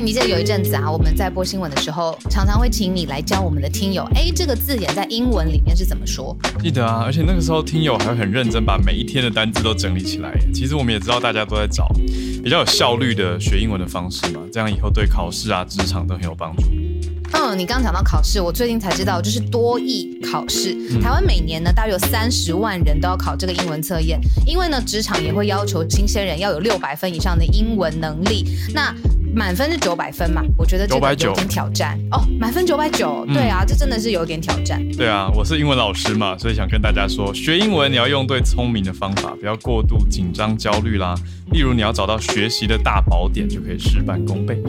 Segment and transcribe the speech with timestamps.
[0.00, 6.36] 你记得有一阵子啊，我们在播新闻的时候，常常会请你来教我们的听友，哎，这个字眼在英文里面是怎么说？
[6.60, 10.32] 记得啊，而且那个时候听友还会很认真把每一天的单字都整理起来。
[10.52, 11.88] 其实我们也知道大家都在找
[12.44, 16.64] 比较有效率的学英文的方式嘛，这样以后对考试啊、职场都很有帮助。
[17.48, 20.74] 嗯，你刚讲到考试，我最近才知道，就是多益考试。
[21.00, 28.44] 台湾每年呢，大约有三十万人都要考这个英文测验，因为呢，职场也会要求新鲜人要有六百分以上的英文能力。
[28.74, 28.92] 那
[29.32, 30.42] 满分是九百分嘛？
[30.58, 32.20] 我觉得这个有点挑战哦。
[32.40, 34.82] 满分九百九，对啊，这真的是有点挑战。
[34.96, 41.14] 对啊，我是英文老师嘛，所以想跟大家说，学英文你要用对聪明的方法，不要过度紧张焦虑啦。
[41.52, 44.60] 例如，你要找到学习的大宝典，就可以事半功倍。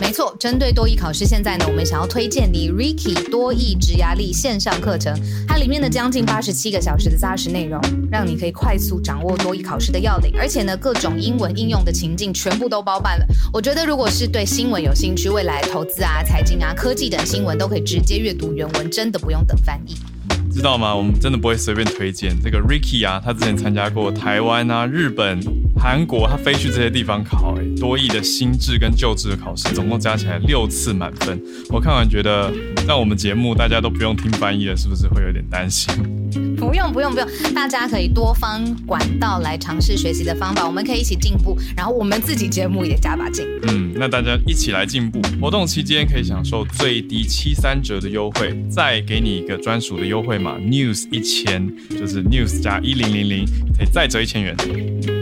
[0.00, 5.14] 没错，针对多益考试，现在呢，我们想要推荐你 Ricky 多益职涯力线上课程，
[5.46, 7.78] 它里面的将近八十七个小时的扎实内容，
[8.10, 13.26] 让你可以快速掌握多益考试的要领，而且呢，各种英文应用的情境全部都包办了。
[13.52, 19.94] 我觉得，如果是对新闻有兴趣，未来投资啊、财经啊、科技等新闻都可以直接阅读原文，真的不用等翻译。
[20.50, 20.94] 知道吗？
[20.94, 25.40] 我们真的不会随便推荐这个 Ricky 啊，他之前参加过台湾啊、日本、
[25.78, 31.40] 韩国，他飞去这些地方考，哎，多益的新制跟旧制的考试，总共加起来六次满分。
[31.70, 32.52] 我看完觉得，
[32.86, 35.88] 那我们节目大家都不用听翻译了，是不是会有点担心？
[36.60, 43.46] 不用不用不用，大家可以多方管道来尝试学习的方法，我们可以一起进步，然后我们自己节目也加把劲。
[43.62, 45.20] 嗯，那大家一起来进步。
[45.40, 53.46] 活动期间可以享受最低七三折的优惠，再给你一个专属的优惠码 News 一千，就是 News 加一零零零，
[53.78, 54.54] 可以再折一千元。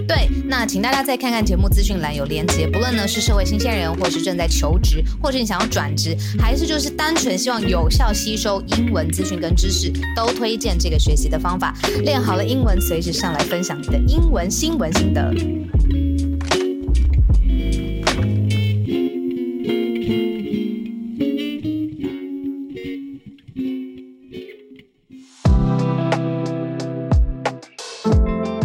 [0.08, 11.74] 对，那请大家再看看节目资讯栏有连接，不论呢是社会新鲜人，或是正在求职，或是你想要转职，还是就是单纯希望有效吸收英文资讯跟知识，都推荐这个学习的方法。
[12.02, 15.32] 练好了英文，随时上来分享你的英文新闻心得。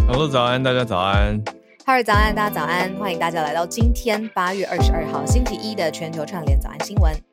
[0.07, 1.44] Hello，早安，大家早安。
[1.85, 2.94] ；，hello，，早安，大家早安。
[2.96, 7.33] 欢迎大家来到今天八月二十二号星期一的全球串联早安新闻。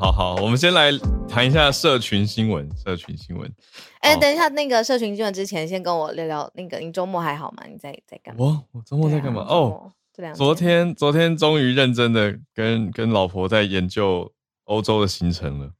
[0.00, 0.90] 好好，我们先来
[1.28, 2.66] 谈一下社群新闻。
[2.74, 3.52] 社群新闻。
[4.00, 7.64] 哎，等一下，那个社群新闻之前，先跟我聊聊那个，你周末还好吗？
[7.70, 8.42] 你在在干嘛？
[8.42, 9.42] 我我周末在干嘛？
[9.42, 9.92] 哦，
[10.34, 14.32] 昨天昨天终于认真的跟跟老婆在研究
[14.64, 15.70] 欧洲的行程了。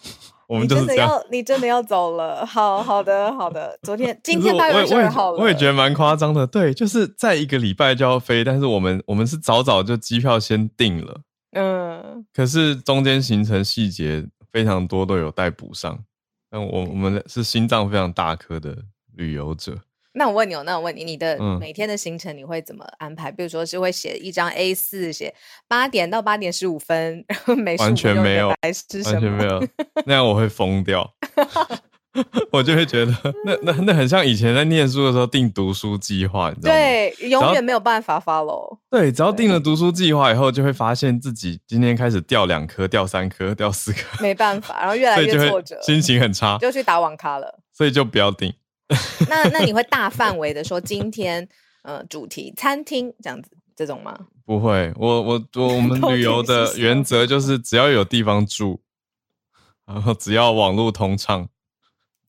[0.46, 2.44] 我们真的要，你真的要走了？
[2.44, 3.78] 好好的，好的。
[3.84, 6.46] 昨天， 今天八月二十二号了我，我也觉得蛮夸张的。
[6.46, 12.26] 对，就是在一个礼拜就要飞，但是我们我们是早早就机票先订了，嗯。
[12.34, 16.04] 可是中间行程细节非常多，都有待补上。
[16.50, 18.76] 那我我们是心脏非常大颗的
[19.14, 19.78] 旅游者。
[20.14, 23.30] 那我问你哦，那我问你，你的每天的行程你会怎么安排？
[23.30, 25.34] 嗯、比如说是会写一张 A 四，写
[25.66, 28.72] 八点到八点十五分，然后没完全没有，完
[29.18, 29.66] 全没有，
[30.04, 31.10] 那样我会疯掉。
[32.52, 33.12] 我就会觉得，
[33.44, 36.78] 那那那很像以前在念书的时候定读书计划，你知道吗？
[36.78, 38.78] 对，永远没有办法 follow。
[38.90, 47.60] 对，只要定了读书计划以后，就会发现自己今天开始掉两颗，掉三颗， 掉四颗，没办法，然后越来越挫折，心情很差，就去打网咖了。
[47.72, 48.52] 所以就不要定。
[49.30, 51.48] 那那你会大范围的说今天
[51.82, 54.14] 呃主题餐厅这样子这种吗？
[54.44, 58.82] 不会，我我我我们旅游的原则就是只要有地方住，
[59.86, 61.48] 然后只要网络通畅，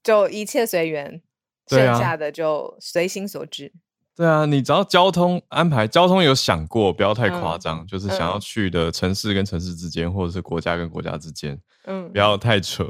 [0.04, 1.22] 就一切随缘，
[1.68, 3.72] 剩下的就随心所至。
[4.16, 12.88] 对啊，你只要交通安排，交通有想过，不要太夸张，嗯、就是想要去的城市跟城市之间，或者是国家跟国家之间，嗯，不要太扯。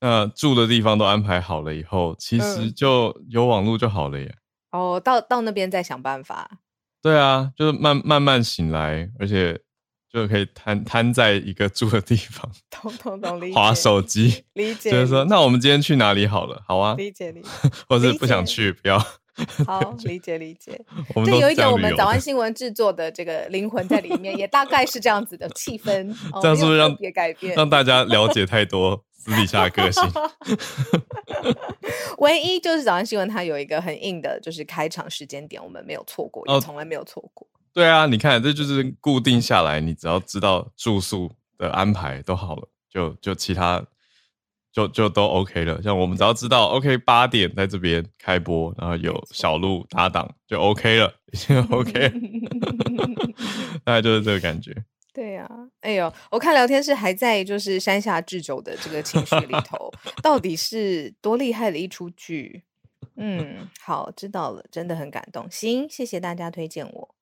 [0.00, 4.26] 那住的地方都安排好了以后，其实就有网络就好了耶。
[4.70, 6.58] 嗯、哦，到到那边再想办法。
[7.00, 9.58] 对啊，就是慢慢慢醒来，而且
[10.12, 13.54] 就可以瘫瘫在一个住的地方， 懂懂懂，理解。
[13.54, 14.90] 滑手机，理解。
[14.90, 16.62] 就是说，那我们今天去哪里好了？
[16.66, 17.48] 好啊，理解理解。
[17.88, 18.98] 或者是不想去，不要。
[19.66, 20.80] 好， 理解理解。
[21.24, 26.14] 这有一点我们早安新闻制作的这个灵魂在里面，也大概是这样子的气氛。
[26.42, 29.04] 这样是不是让别改变，让大家了解太多？
[29.20, 30.02] 私底下的个性，
[32.16, 37.46] 唯一就是早安新闻，它有一个很硬的，就是开场时间点，我们没有错过，也从来没有错过。
[37.72, 43.84] 对啊，你看，这就是固定下来，你只要知道住宿的安排都好了，就就其他
[44.72, 45.80] 就就都 OK 了。
[45.82, 51.92] 像我们只要知道 OK 八点在这边开播，然后有小鹿搭档就 OK 了，已经 OK，
[53.84, 54.74] 大概就是这个感觉。
[55.14, 59.92] 对呀、啊，哎呦，我看聊天室还在就是山下智久的这个情绪里头，
[60.22, 62.62] 到底是多厉害的一出剧？
[63.16, 65.50] 嗯，好，知道了，真的很感动。
[65.50, 67.14] 行，谢谢大家推荐我。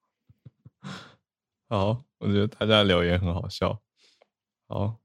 [1.69, 3.81] 好，我觉得大家留言很好笑。
[4.69, 4.99] 好，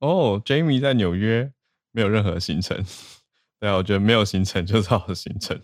[0.00, 1.52] 哦，Jamie 在纽约
[1.92, 2.84] 没有任何行程。
[3.58, 5.62] 对啊，我觉得没有行程就是好的行程。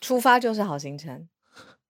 [0.00, 1.28] 出发就是好行程。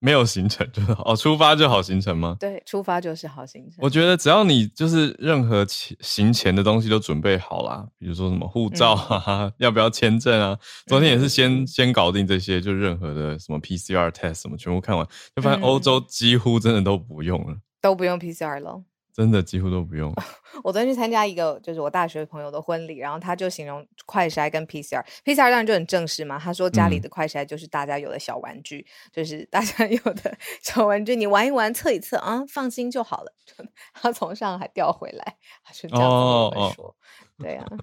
[0.06, 2.36] 没有行程就好哦， 出发就好行程吗？
[2.38, 3.78] 对，出发就是好行程。
[3.80, 5.66] 我觉得只要你就是任何
[6.00, 10.56] 行前的东西都准备好啦，比如说什么护照啊，嗯、要不要签证啊？
[10.86, 15.04] 昨天也是先、嗯、先搞定这些，就任何的什么 PCR test 什么全部看完，
[15.34, 18.80] 就发现欧洲几乎真的都不用了，都不用 PCR 了。
[19.16, 20.12] 真的几乎都不用。
[20.62, 26.38] 我昨天去参加一个就是我大学朋友的婚礼，然后他就形容快筛跟 PCR，PCR 当然就很正式嘛。
[26.38, 33.32] 他说家里的快筛就是大家有的小玩具，嗯、就是大家有的 小玩具，你玩一玩测一测啊，放心就好了。
[33.94, 36.18] 他从上海调回来，他是这样子说。
[36.18, 36.94] 哦哦
[37.38, 37.76] 对呀、啊，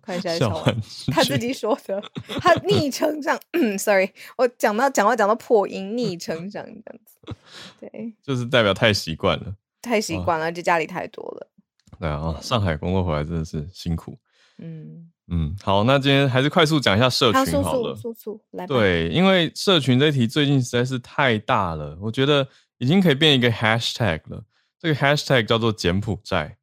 [0.00, 2.02] 快筛小玩具，他自己说的，
[2.40, 3.38] 他逆成长。
[3.78, 7.34] Sorry，我讲到讲话讲到破音，逆成长这样子。
[7.78, 9.54] 对，就是代表太习惯了。
[9.88, 11.50] 太习惯了，就家里太多了。
[11.98, 14.16] 对啊，上海工作回来真的是辛苦。
[14.58, 17.94] 嗯嗯，好，那今天还是快速讲一下社群好了。
[17.94, 18.66] 速速来。
[18.66, 22.46] 对，因为社群这题最近实在是太大了，我觉得
[22.78, 24.44] 已经可以变一个 hashtag 了。
[24.78, 26.56] 这个 hashtag 叫做柬埔寨，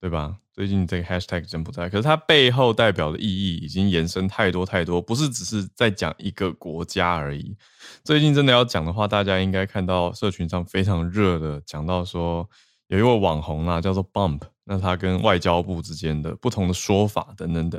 [0.00, 0.36] 对吧？
[0.56, 7.54] 最近这个 hashtag 真不在，可是它背后代表的意义已经延伸太多太多，不是只是在讲一个国家而已。
[8.02, 12.48] 最近真的要讲的话，大家应该看到社群上非常热的讲到说，
[12.86, 17.78] 有一位网红啊，叫做 Bump，那他跟外交部之间的不同的说法等等等。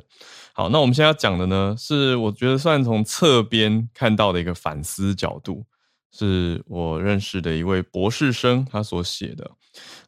[0.54, 5.66] 好，那我们现在要讲的呢，是我觉得算从侧边看到的一个反思角度，
[6.12, 9.50] 是我认识的一位博士生他所写的，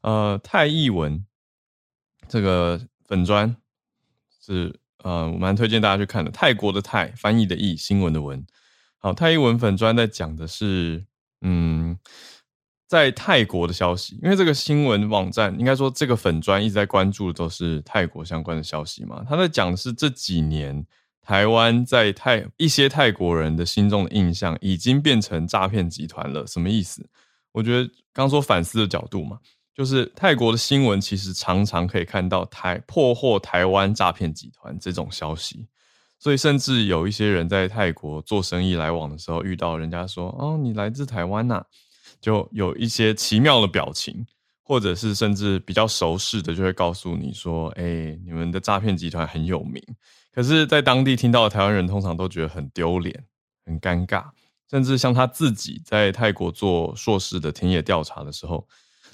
[0.04, 1.25] 呃，泰译文。
[2.30, 3.54] 这个粉砖
[4.46, 6.30] 是呃，我蛮推荐大家去看的。
[6.30, 8.46] 泰国的泰，翻译的译，新闻的文。
[9.00, 11.06] 好，泰译文粉砖在讲的是，
[11.42, 11.98] 嗯，
[12.86, 14.20] 在泰国的消息。
[14.22, 19.26] 因为这个新闻网站，应该说这个粉砖一直在关注的都是泰国相关的消息嘛。
[19.28, 20.86] 他在讲的是这几年
[21.22, 26.46] 台湾在泰一些泰国人的心中的印象，已经变成诈骗集团了。
[26.46, 27.10] 什么意思？
[27.54, 29.40] 我觉得刚说反思的角度嘛。
[29.80, 35.66] 就是泰国的新闻，其实常常可以看到台破获台湾诈骗集团这种消息，
[36.20, 41.64] 所以甚至有一些人在泰国做生意来往的时候，遇到人家说：“哦，你来自台湾呐？”
[42.20, 44.28] 就有一些奇妙的表情，
[44.64, 49.81] 或者是甚至比较熟识的，就会告诉你说：“哎，你们的诈骗集团很有名。”
[50.36, 53.24] 可是，在当地听到的台湾人通常都觉得很丢脸、
[53.66, 54.26] 很尴尬，
[54.70, 58.68] 甚至像他自己在泰国做硕士的田野调查的时候。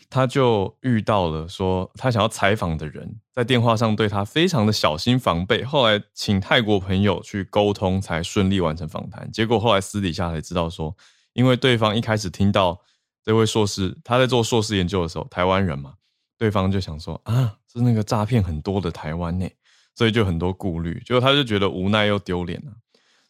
[0.10, 5.64] 他就遇到了说他想要采访的人，在电话上对他非常的小心防备。
[5.64, 9.30] 后来请泰国朋友去沟通，才顺利完成访谈。
[9.32, 10.96] 结果后来私底下才知道说，
[11.34, 12.80] 因为对方一开始听到
[13.24, 15.96] 这位硕士他在做硕士研究的时候，台湾人嘛，
[16.38, 19.48] 对方就想说啊，是那个诈骗很多的台湾呢，
[19.96, 21.02] 所以就很多顾虑。
[21.06, 22.72] 结果他就觉得无奈又丢脸了。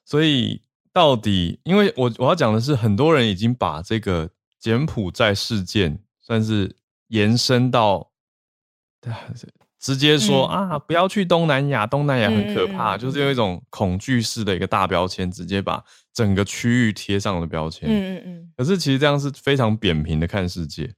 [0.03, 0.61] 所以
[0.93, 4.29] 到底，因为我我要讲的是，很多人已经把这个
[4.59, 6.01] 柬埔寨事件。
[6.25, 6.75] 算是
[7.09, 8.09] 延伸到，
[9.79, 17.87] 直接说、嗯、啊，不要去东南亚，东南亚很可怕，嗯、就是用一种恐惧式的一个大标签，直接把整个区域贴上了标签。
[17.87, 18.51] 嗯嗯嗯。
[18.57, 20.91] 可是其实这样是非常扁平的看世界，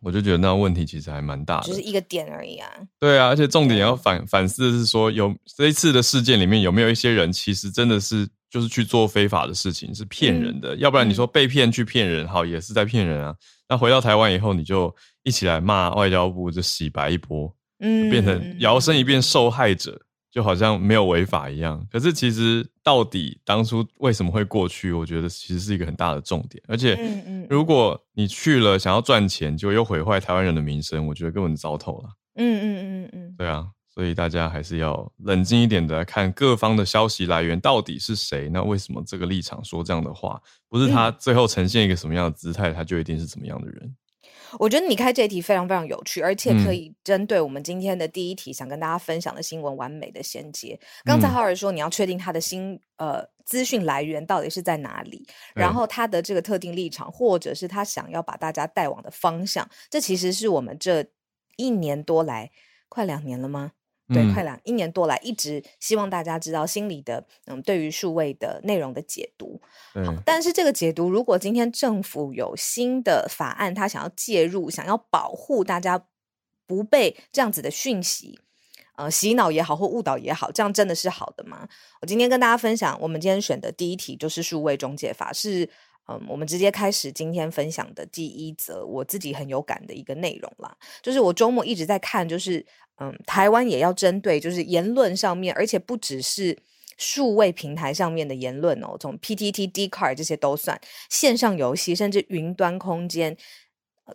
[0.00, 2.70] 我就觉得那问题其实还蛮大的，就是一个点而已啊。
[3.00, 10.76] 对啊，而且重点要反反思的是说，有这一次的事件里面有没有一些人，其实真的是就是去做非法的事情，是骗人的。
[10.76, 13.34] 嗯、要不然你说被骗去骗人，好，也是在骗人啊。
[13.70, 19.96] 那回到台湾以后，你就一起来骂外交部，就洗白一波，嗯，变成摇身一变受害者，
[20.28, 21.86] 就好像没有违法一样。
[21.88, 24.90] 可是其实到底当初为什么会过去？
[24.90, 26.60] 我觉得其实是一个很大的重点。
[26.66, 26.98] 而且，
[27.48, 32.08] 如果你去了想要赚钱，就又毁坏台湾人的名声，我觉得根本糟透了。
[32.34, 38.48] 嗯嗯嗯嗯，对啊，所以大家还是要冷静一点的看各方的消息来源到底是谁。
[38.48, 40.40] 那为什么这个立场说这样的话？
[40.68, 43.96] 不是他最后呈现一个什么样的姿态，嗯、他就一定是怎么样的人。
[44.58, 50.78] 我觉得你开这一题非常非常有趣，而且可以针对我们今天的第一题想跟大家分享的新闻完美的衔接。
[51.04, 61.04] 刚才浩尔说你要确定他的新呃资讯来源到底是在哪里，然后他的这个特定立场，或者是他想要把大家带往的方向，这其实是我们这
[61.56, 62.50] 一年多来
[62.88, 63.70] 快两年了吗？
[64.12, 69.60] 对，快两一年多来，一直希望大家知道心里的嗯，对于数位的内容的解读。
[70.04, 76.04] 好，但是这个解读，如果今天政府有新的法案，他想要介入，想要保护大家
[76.66, 78.40] 不被这样子的讯息，
[78.96, 81.68] 呃洗脑也好或误导也好，这样真的是好的吗？
[82.00, 85.68] 我今天跟大家分享，我们今天选的第一题就是数位中介法，是
[86.08, 90.76] 嗯，我们直接开始今天分享的第一则我自己很有感的一个内容啦。
[91.02, 92.64] 就是我周末一直在看，就是
[93.00, 96.58] 嗯，台湾也要针对就是言论上面，而且不只是。
[97.02, 100.78] 数位平台上面的言论哦，从 PTT、Dcard 这些都算
[101.08, 103.34] 线上游戏，甚至云端空间，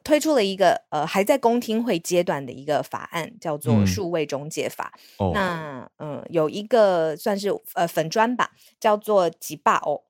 [0.03, 4.93] 推出了一个呃还在公听会阶段的一个法案，叫做《数位中介法》。
[5.25, 10.03] 嗯、那嗯、呃，有一个算是呃粉砖吧，叫做“几爸偶”，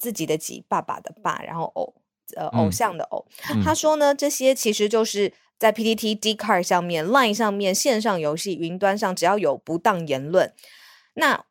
[0.00, 1.94] 自己的几爸爸的爸，然后偶
[2.36, 3.26] 呃偶像的偶。
[3.50, 10.52] 嗯、他说呢，这些其实就是在 PTT、Dcard 上面、Line 上面线上游戏、云端上，只要有不当言论，
[11.14, 11.44] 那。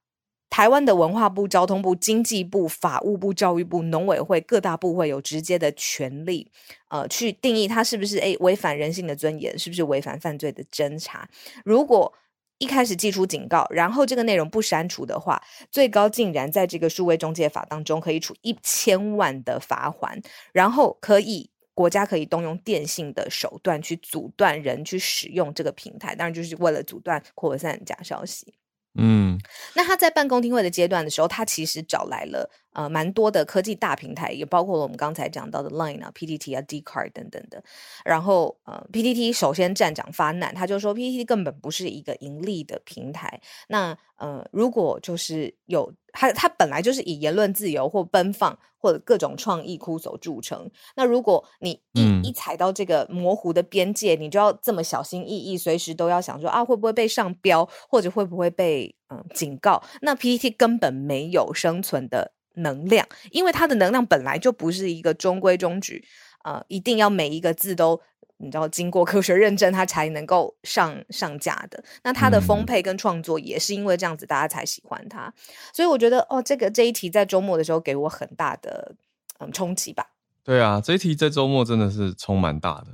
[0.49, 6.51] 台湾的文化部、交通部、经济部、法务部、教育部、农委会各大部会有直接的权利，
[6.89, 11.27] 呃，去定义它是不是诶违反人性的尊严，是不是违反犯罪的侦查。
[11.65, 12.13] 如果
[12.59, 15.41] 一开始寄出警告，然后这个内容不删除的话，
[15.71, 28.53] 最高竟然在这个数位中介法当中可以处一千万的罚锾，然后可以国家可以动用电信的手段去阻断人去使用这个平台，当然就是为了阻断扩散假消息。
[28.95, 29.39] 嗯，
[29.75, 37.63] 那他在办公厅会的阶段的时候，他其实找来了呃蛮多的科技大平台，也包括了我们刚才讲到的 Line 啊、PTT 啊、Dcard 等等的。
[38.03, 43.41] 然后呃，PTT 首先站长发难，他就说 PTT 根本不是一个盈利的平台。
[43.67, 45.93] 那呃，如果就是有。
[46.15, 50.69] 他他本来就是以言论自由或奔放或者各种创意枯手著称。
[50.95, 59.81] 那如果你一、嗯、一踩到这个模糊的边界，你就要这么小心翼翼，随时都要想说啊，会不会被上标，或者会不会被嗯警告？
[60.03, 66.05] 那 PTT 根本没有生存的能量，因为它的能量本来就不是一个中规中矩，
[66.43, 68.01] 呃，一定要每一个字都。
[68.37, 71.81] 你知道，经过科学认证，它才能够上上架的。
[72.03, 75.33] 那它的丰沛跟创作也是因为这样子，大家才喜欢它。
[75.71, 78.95] 所以我觉得，哦，这个这一题在周末的时候给我很大的
[79.39, 80.07] 嗯冲击吧。
[80.43, 82.87] 对啊，这一题在周末真的是冲蛮大的。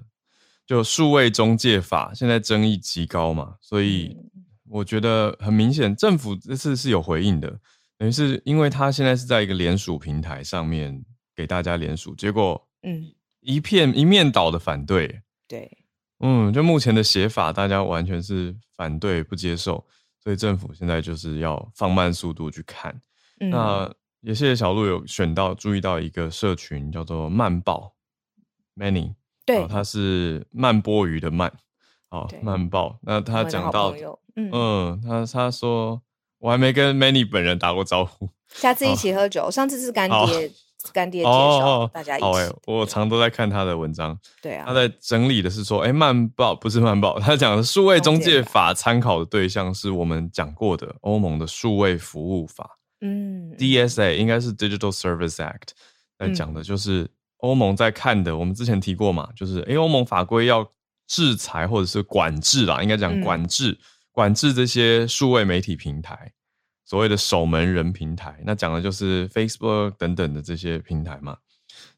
[0.68, 4.16] 就数位中介法现在争议极高嘛，所以
[4.70, 7.60] 我觉得很明显，政府这次是有回应的。
[8.00, 15.22] 等于是因为他现在是在一个联署平台上面给大家联署，结果嗯一片一面倒的反对。
[15.48, 15.70] 对，
[16.20, 19.86] 嗯，就目前的写法，大家完全是反对不接受，
[20.24, 23.02] 所以政府现在就是要放慢速度去看。
[23.40, 27.96] 嗯、那也谢谢小路有选到注意到一个社群叫做慢报
[28.76, 29.16] Many，
[29.46, 31.52] 对，它是慢波鱼的慢，
[32.10, 33.00] 好对慢报。
[33.02, 33.94] 那他讲到，
[34.36, 36.02] 嗯，嗯，他他说
[36.40, 40.52] 我还没跟 Many 本人打过招呼，下次一起喝酒，好上次是干爹。
[40.94, 42.24] 干爹介绍，哦、大家一起。
[42.24, 44.18] 好哎，我常都在看他的文章。
[44.42, 52.78] 对啊，他在整理的是说，哎、欸，慢报不是慢报，他讲的数位中介法参考的对象是我们讲过的欧盟的数位服务法。
[53.02, 55.72] 嗯，DSA 应该是 Digital Service Act，
[56.20, 58.38] 来讲的就是欧盟在看的。
[58.38, 60.66] 我们之前提过嘛，就是哎，欧盟法规要
[61.08, 63.78] 制裁或者是管制啦，应该讲管制，嗯、
[64.20, 66.34] 管制这些数位媒体平台。
[66.84, 71.38] 所谓的守门人平台，那讲的就是 Facebook 等等的这些平台嘛。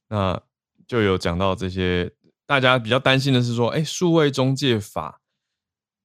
[0.07, 0.39] 那
[0.85, 2.11] 就有讲到这些，
[2.45, 5.21] 大家比较担心的是说，哎，数位中介法，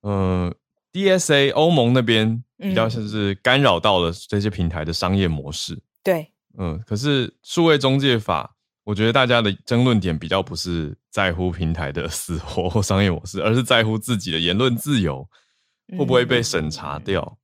[0.02, 0.54] 嗯、呃
[0.92, 5.78] ，DSA 欧盟那边比较像是干扰到了这些平台的商业模式。
[6.02, 8.54] 对，嗯，可是数位中介法，
[8.84, 15.28] 我觉得大家的争论点比较不是在乎平台的死活或商业模式，而是在乎自己的言论自由
[15.96, 17.38] 会不会被审查掉。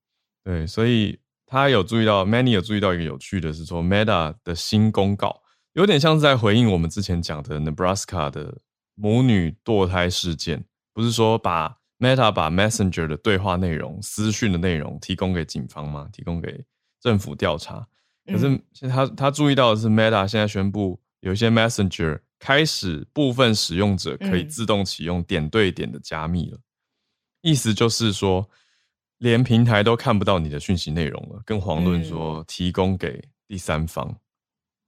[0.45, 1.19] 嗯、对，所以。
[1.45, 5.43] 他有注意到，Many 有注意到一个有趣的是说，Meta 的新公告
[5.75, 8.57] 有点像是在回应我们之前讲的 Nebraska 的
[8.95, 16.09] 母女堕胎事件，不是说把 Meta 把 Messenger 的对话内容、私讯的内容提供给警方吗？
[16.11, 16.65] 提供给
[17.03, 17.87] 政府调查。
[18.25, 18.59] 可是
[18.89, 26.59] 他他注意到的是，Meta 现在宣布有一些 Messenger 开始部分使用者可以自动启用点对点的加密了，
[27.43, 28.49] 意思就是说。
[29.19, 34.05] 连平台都看不到你的讯息内容了，更遑论说提供给第三方。
[34.09, 34.17] 嗯、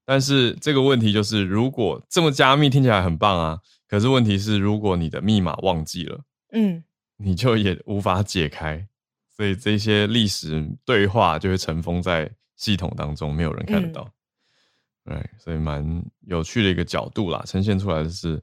[0.04, 6.20] 但是这个问题就是，如果这么加密听起来很棒啊，可是问题是，如果你的密码忘记了，
[6.50, 6.82] 嗯，
[7.16, 8.84] 你就也无法解开，
[9.36, 14.02] 所以这些历史对话就会尘封在系统当中，没有人看得到。
[15.04, 18.42] 对、嗯，所以蛮有趣的一个角度啦，呈现出来的是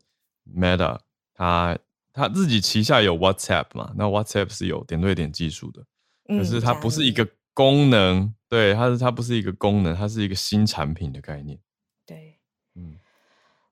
[0.56, 0.98] Meta
[1.34, 1.78] 它。
[2.14, 3.92] 他自己旗下有 WhatsApp 嘛？
[3.96, 5.84] 那 WhatsApp 是有点对点技术的，
[6.28, 11.60] 可是它不是一个功能，嗯、对，它是它不是一个功能，它是一个新产品的概念。
[12.06, 12.40] 对，
[12.76, 12.98] 嗯。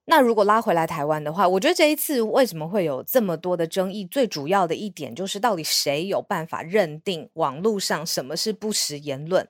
[0.05, 4.03] 那如果拉回来台湾的话，我觉得这一次为什么会有这么多的争议？
[4.05, 9.47] 最主要的一点就是，到底谁有办法认定网络上什么是不实言论？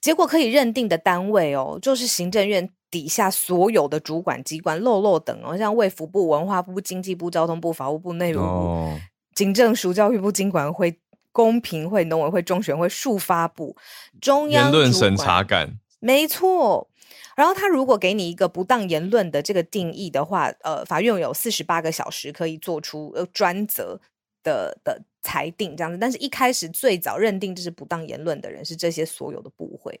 [0.00, 8.98] 结果可以认定的单位哦，就是行政院底下所有的主管机关，漏漏等哦，像卫福部、文化部、经济部、交通部、法务部、内务部、哦、
[9.34, 10.98] 警政署、教育部、经管会、
[11.32, 13.76] 公平会、农委会、中选会、数发部、
[14.20, 16.88] 中央言论审查感，没错。
[17.36, 24.00] 然后他如果给你一个不当言论的这个定义的话，呃，法院有四十八个小时可以做出呃专责
[24.42, 25.98] 的的裁定这样子。
[25.98, 30.00] 但是一开始最早认定这是不当言论的人是这些所有的部会，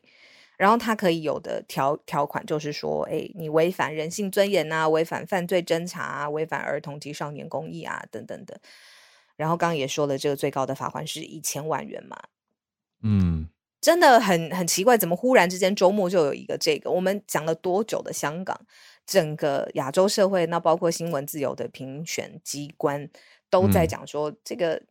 [0.56, 8.60] 然后他可以有的条条款就是说，哎，你违反人性尊严啊，违反犯罪侦查啊，违反儿童及少年公益啊等等的。
[9.36, 12.16] 然后刚刚也说了，这个最高的罚款是一千万元嘛，
[13.02, 13.48] 嗯。
[13.80, 16.90] 真的很很奇怪，怎么忽然之间周末就有一个这个？
[16.90, 18.60] 我们讲了多久的香港，
[19.06, 23.08] 整个亚洲社会，那包括新闻自由的评选机关
[23.48, 24.87] 都在讲说这个，嗯、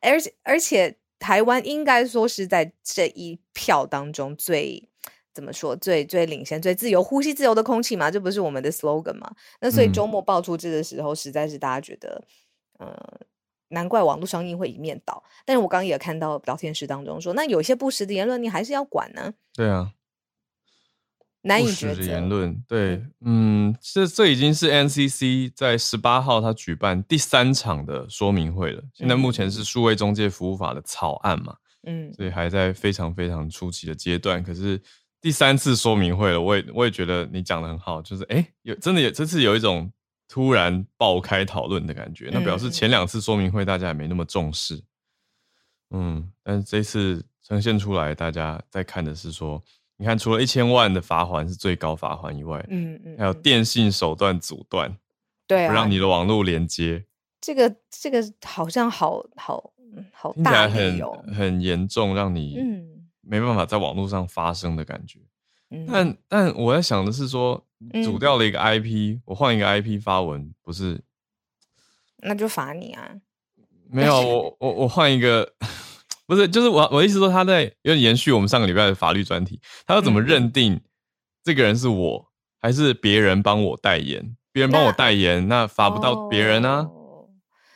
[0.00, 4.88] 而且而且台湾应该说是在这一票当中最
[5.32, 8.10] 怎么说最最领先、最自由、呼吸自由的空气嘛？
[8.10, 9.34] 这不是我们的 slogan 嘛？
[9.60, 12.24] 那所以周末爆出这的时候，实在是大家觉得，
[12.78, 12.88] 嗯。
[12.88, 13.20] 呃
[13.68, 19.34] 难怪网络上映会一面倒，但是我刚刚也看到聊天室当中说，那有些不实的言论你还是要管呢？
[19.52, 19.90] 对啊，
[21.44, 21.88] 难以抉择。
[21.88, 28.82] 不实的言论，对，嗯，这这已经是 NCC 在十八号他举办第三场的说明会了。
[28.92, 34.42] 现在目前是数位中介服务法的草案嘛，嗯，所以还在非常非常初期的阶段。
[34.42, 34.80] 可是
[35.20, 39.92] 第三次说明会了，我也我也觉得你讲的很好，就是哎，有真的有这次有一种。
[40.26, 44.82] 突然爆开讨论的感觉，那表示前两次说明会大家也没那么重视，
[45.90, 49.62] 嗯，但是这次呈现出来，大家在看的是说，
[50.04, 54.94] 你看，除了一千万的罚款是最高罚款以外，嗯嗯，还有电信手段阻断，
[55.46, 57.06] 对，不让你的网络连接，
[57.40, 59.72] 这个这个好像好好
[60.12, 61.00] 好大，很
[61.34, 65.20] 很严重，让你嗯没办法在网络上发声的感觉。
[65.90, 67.64] 但但我在想的是说，
[68.04, 71.00] 阻掉了一个 IP，、嗯、 我换一个 IP 发文，不是？
[72.18, 73.10] 那就罚你啊！
[73.88, 75.50] 没有，我我我换一个，
[76.26, 80.80] 不是，就是我我意思说，他在有点延续我们上个礼拜的法律专题，他要怎么认定
[81.42, 84.36] 这个人是我，还是别人帮我代言？
[84.52, 86.78] 别人帮我代言，那罚不到别人啊。
[86.80, 87.28] 哦、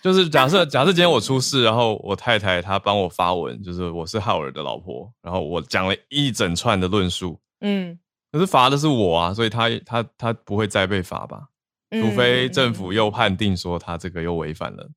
[0.02, 7.38] 就是假设假设今天我出事，然后我太太她帮我发文，就是我是浩尔的老婆，然后我讲了一整串的论述。
[7.60, 7.98] 嗯，
[8.32, 11.48] 可是罚的是我啊，所以他他他不会再被罚吧？
[11.90, 14.88] 除非政府又判定说他这个又违反了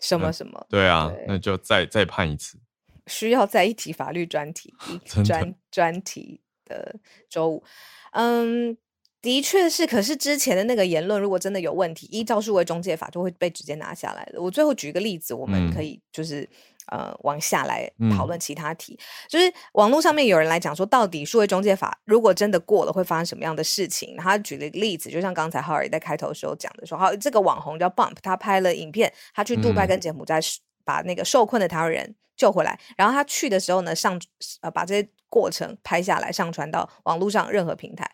[0.00, 0.66] 什么什么？
[0.70, 2.58] 对啊，对那就再再判一次。
[3.06, 4.74] 需要再一题法律专题，
[5.24, 6.96] 专专题的
[7.28, 7.64] 周五。
[8.12, 8.76] 嗯，
[9.20, 9.86] 的确是。
[9.86, 14.40] 可是之前的那个言论，如果真的有问题，依照数位中介法就会被直接拿下来的。
[14.40, 16.42] 我最后举一个例子，我们可以就是。
[16.42, 16.48] 嗯
[16.88, 24.14] 呃，往下来讨论其他题，嗯、就是网络上面有人来讲说，到底数位中介法如果真的过了，会发生什么样的事情？
[24.18, 30.38] 他举了一个例子，就像刚才浩尔在开头的时候讲的说，好，这个网红叫 Bump，他拍了影片，他去杜拜跟柬埔寨
[30.84, 34.20] 把那个受困的台湾人救回来，然后他去的时候呢，上
[34.60, 38.10] 呃把这些过程拍下来，上传到网络上任何平台。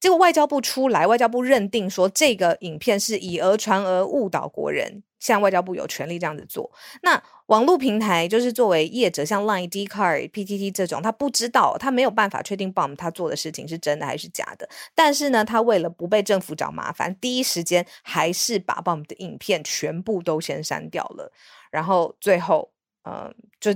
[0.00, 5.02] 结果外交部出来，外交部认定说这个影片是以讹传讹，误导国人。
[5.20, 6.68] 像外交部有权利这样子做。
[7.02, 14.68] 那网络平台就是作为业者，像 Line、Dcard、PTT 这种，他不知道，他没有办法确定 Bump 他做的事情是真的还是假的。
[14.96, 21.30] 但是呢，他为了不被政府找麻烦，第一时间还是把 Bump 的影片全部都先删掉了。
[21.70, 22.72] 然后最后，
[23.02, 23.72] 呃，就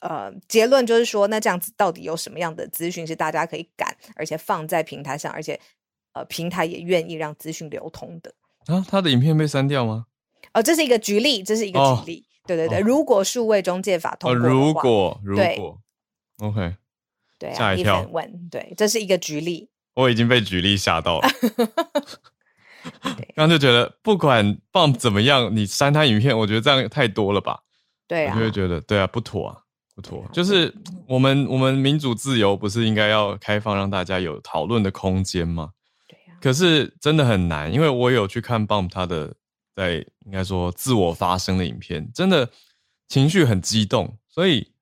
[0.00, 5.58] 呃结论就是说，那这样子到底有什么样的资讯是大家可以赶，而且放在平台上，而且
[6.12, 8.32] 呃平台也愿意让资讯流通的
[8.66, 8.84] 啊？
[8.88, 10.06] 他的影片被删掉吗？
[10.52, 12.24] 哦，这是一个举例，这是一个举例。
[12.24, 15.78] 哦、对对对，哦、如果数位中介法通过，如果如果
[16.38, 16.76] ，OK，
[17.38, 18.06] 对、啊，吓一跳。
[18.10, 19.68] 问，对，这是一个举例。
[19.94, 21.28] 我已经被举例吓到了。
[23.34, 27.60] 刚对就觉得，不管 Bump 怎么样，你删他影片，我觉得这样太多了吧？
[28.08, 29.58] 对啊，我就会觉得，对啊，不妥啊，
[29.94, 30.22] 不妥。
[30.22, 30.74] 啊、就是
[31.06, 35.70] 我们我们民主自由不是应该要开放，让大家有讨论的空间吗？
[36.08, 36.34] 对啊。
[36.40, 39.34] 可是真的很难，因为我有去看 Bump 他的。
[39.78, 42.50] 在应该说自我发声的影片，真的
[43.06, 44.72] 情绪很激动，所以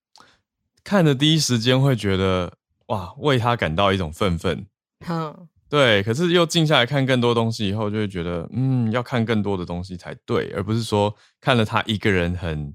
[0.83, 2.51] 看的第一时间会觉得
[2.87, 4.67] 哇，为他感到一种愤愤。
[5.07, 6.03] 嗯，对。
[6.03, 12.75] 可是又静下来看更多东西以后，就会觉得嗯，要看更多的东西才对，而不是说看了他一个人很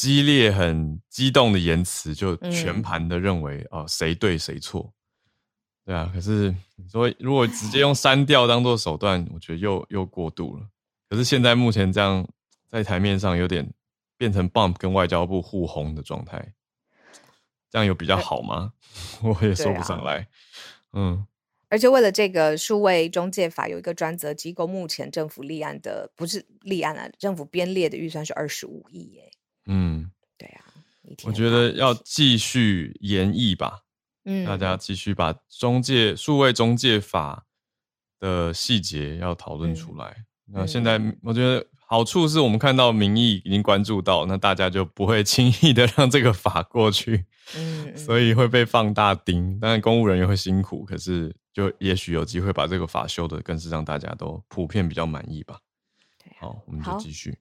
[0.00, 4.94] 激烈、很激动的言辞，就全盘的认为哦，谁对谁错。
[5.84, 10.66] 对啊，可是你说如果直接用删掉当做手段，我觉得又又过度了。
[11.10, 12.26] 可是现在目前这样
[12.66, 13.70] 在台面上有点
[14.16, 16.54] 变成 Bump 跟外交部互轰的状态，
[17.68, 18.72] 这样有比较好吗？
[19.20, 20.16] 我也说不上来。
[20.16, 21.26] 啊、嗯，
[21.68, 29.29] 而且为了这个数位中介法有一个专责机构，目前政府立案的不是立案啊，政府编列的预算是二十五亿耶。
[29.70, 30.64] 嗯，对啊，
[31.24, 33.82] 我觉得要继续研议吧。
[34.24, 37.46] 嗯，大家继续把中介数位中介法
[38.18, 40.24] 的细节要讨论出来。
[40.48, 47.24] 嗯、那现在我觉得好处是我们看到民意已经关注到，那大家就不会轻易的让这个法过去。
[47.56, 49.58] 嗯，所以会被放大钉。
[49.58, 55.58] 当然，公务人员会辛苦，可是就也许有机会把这个法修的更是让大家都普遍比较满意吧。
[56.38, 57.38] 好，我们就继续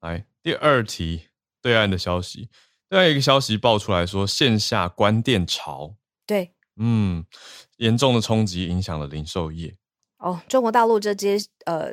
[0.00, 1.22] 来第二题，
[1.66, 2.48] 对岸的消息。
[2.90, 5.96] 另外一个消息爆出来说，线下关店潮。
[6.24, 7.26] 对，嗯，
[7.78, 9.74] 严重的冲击影响了零售业。
[10.18, 11.92] 哦，中国大陆这些呃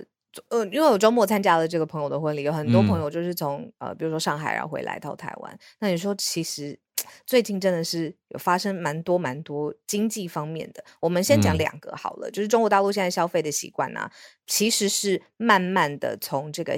[0.50, 5.60] 呃，因为我周末参加了这个朋友的婚礼，有很多朋友就是从、嗯、呃，比如说上海然后回来到台湾。
[5.80, 6.80] 那你说，其实
[7.26, 10.86] 最近真的是有发生蛮多蛮多经济方面的。
[11.00, 14.12] 我们先讲两个好了，嗯、就是中国大陆现在消费的习惯呢、啊，
[14.46, 16.76] 其实是慢慢的从这个。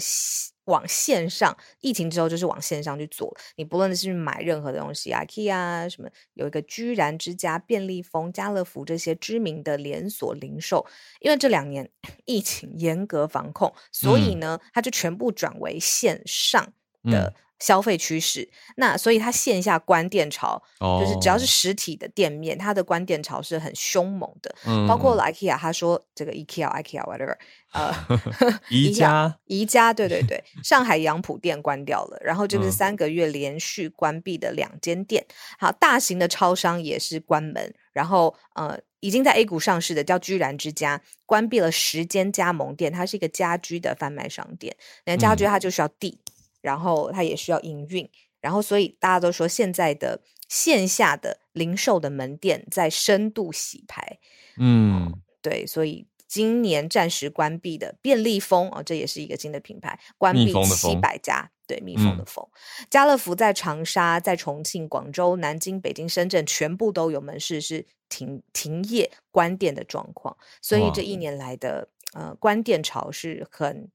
[0.65, 3.35] 往线上，疫情之后就是往线上去做。
[3.55, 10.85] 你不论是买任何的东西，IKEA 啊，什么有一个居然之家、便利蜂、家乐福这些知名的连锁零售，
[11.19, 11.89] 因为这两年
[12.25, 16.73] 疫情严格防控，所以呢，它就全部转为线上
[17.03, 17.33] 的。
[17.55, 21.01] 嗯消费趋势，那所以它线下关店潮，oh.
[21.01, 24.53] 就是只要是实体的店面，它的关店潮是很凶猛的。
[24.65, 27.37] 嗯，包括 IKEA，他说这个 IKEA、IKEA whatever，
[27.71, 27.95] 呃，
[28.69, 35.25] 宜家、宜家，对对 对，上海杨浦店关掉了，然后就是三个月连续关闭的两间店。
[35.57, 46.19] 好，大型的超商也是关门，然后呃，已经在 A 股上市的叫居然之家，关闭了十间加盟店，它是一个家居的贩卖商店，那家居它就需要地。
[46.19, 46.34] 嗯
[46.65, 48.09] 然后它也需要营运，
[48.41, 54.17] 然后所以大家都说现在的线下的零售的门店在深度洗牌，
[54.57, 73.91] 嗯，对，所以今年暂时关闭的便利蜂啊、哦，这也是一个新的品牌，关闭七百家，对，蜜蜂的蜂，嗯、家乐福在长沙、在重庆、广州、南京、北京、深圳全部都有门市是停停业关店的状况，所以这一年来的呃关店潮是很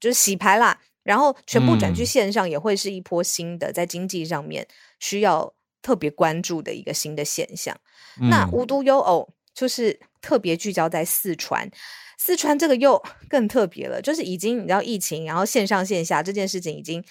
[0.00, 0.80] 就是洗牌啦。
[1.04, 4.66] 然后全部转去线上也会是一波新的，在经济上面
[4.98, 7.78] 需要特别关注的一个新的现象。
[8.20, 11.70] 嗯、那无独有偶，就是特别聚焦在四川。
[12.16, 17.04] 四川这个又 更特别了，就是已经你知道疫情，然后线上线下这件事情已经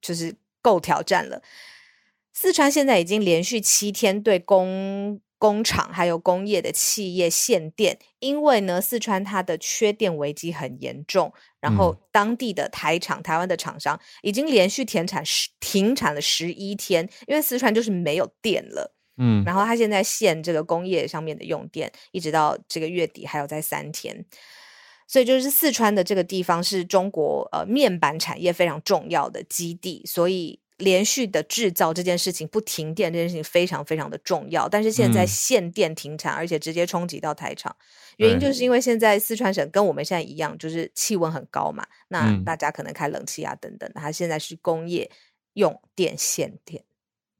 [0.00, 1.42] 就是够挑战了。
[2.32, 11.30] 四川现在已经连续七天对工工厂还有工业的企业限电，因为呢，四川它的缺电危机很严重，
[11.60, 24.24] 然后当地的台厂、台湾的厂商已经连续停产十停产了十一天，因为四川就是没有电了，嗯，然后它现在限这个工业上面的用电，一直到这个月底还有在三天，
[25.06, 30.63] 所以就是四川的这个地方是中国呃面板产业非常重要的基地，所以。
[30.78, 37.74] 连续的制造这件事情不停电这件事情非常非常的重要，但是现在限电停产，嗯、而且直接冲击到台厂，
[38.16, 45.08] 原因就是因为现在四川省跟我们现在一样，就是气温很高嘛，那大家可能开冷气啊等等，它现在是工业
[45.52, 46.82] 用电限电，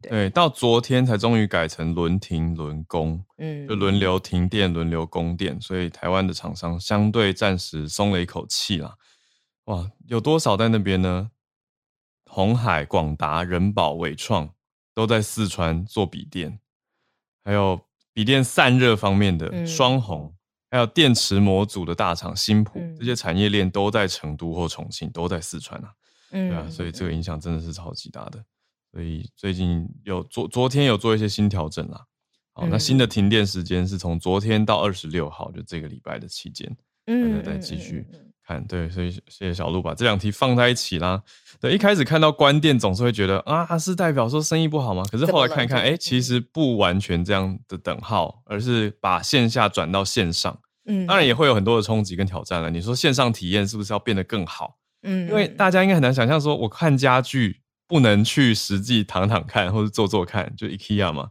[0.00, 8.94] 对，对，到昨天才终于改成轮停轮供，嗯，就轮流停电轮流供电，所以台湾的厂商相对暂时松了一口气啦。
[9.64, 11.30] 哇，有多少在那边呢？
[12.34, 14.52] 鸿海、广达、人保、伟创
[14.92, 16.58] 都在四川做笔电，
[17.44, 17.80] 还有
[18.12, 20.34] 笔电散热方面的双红，嗯、
[20.72, 25.92] 还有电池模组的大厂新普，嗯、这些产业链都在成都或重庆，都在四川啊。
[26.32, 28.44] 嗯，对啊，所以这个影响真的是超级大的。
[28.90, 32.04] 所以最近有昨昨天有做一些新调整啦。
[32.52, 38.04] 好，那新的停电时间是从昨天到二十六号，就这个礼拜的期间，嗯，大家再继续。
[38.46, 41.22] 看对，所以谢谢小鹿把这两题放在一起啦。
[41.60, 45.02] 对，一开始看到关店，总是会觉得啊，是代表说生意不好吗？
[45.10, 50.58] 可是后来看一看，哎、欸，其实不完全这样的等号，而是把线下转到线上。
[50.86, 52.68] 嗯，当然也会有很多的冲击跟挑战了。
[52.68, 54.76] 你说线上体验是不是要变得更好？
[55.02, 61.28] 嗯，因为大家应该很难想象说，我看家具不能去实际躺躺看或者坐坐看，就 IKEA 嘛，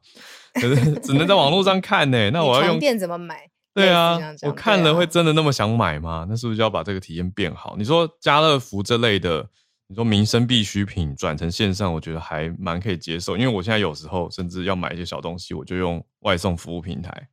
[0.56, 2.32] 可是 只能在网络上看呢、欸。
[2.32, 3.50] 那我要用店怎么买？
[3.74, 6.12] 对啊，我看了会真的那么想买吗？
[6.12, 7.76] 啊、那是不是就要把这个体验变好？
[7.78, 9.48] 你说家乐福这类的，
[9.88, 13.36] 你说民生必需品转成线上，我觉得还蛮可以接受。
[13.36, 17.30] 因为我现在有时候甚至要买一些小东西，我就用外送服务平台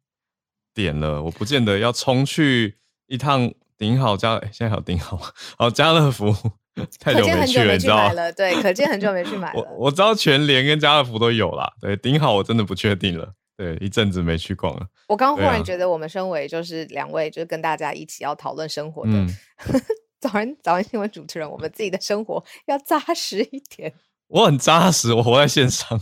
[0.72, 5.26] 点了，我不见得要冲去一趟顶好家，欸、现在还有顶好吗？
[5.58, 6.34] 哦，家乐福
[6.98, 8.32] 太久没去了，你知道吗？
[8.32, 9.60] 对，可见很久没去买了。
[9.60, 13.34] 我我知道全联跟家乐福都有啦，对，顶好我真的不确定了。
[13.60, 14.86] 对，一阵子没去逛了。
[15.06, 19.28] 我刚忽然觉得，我们身为就是两位，就是跟大家一起要讨论生活的、嗯、
[20.18, 23.92] 早安早安新闻主持人，我们自己的生活要扎实一点。
[24.28, 26.00] 我很扎实，我活在线上，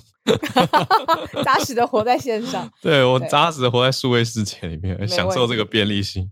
[1.42, 2.71] 扎实的活在线上。
[2.81, 6.31] 对，我扎实的活在数位世界里面，享受这个便利性。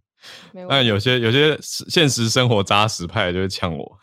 [0.69, 3.99] 但有些有些现实生活扎实派就会呛我，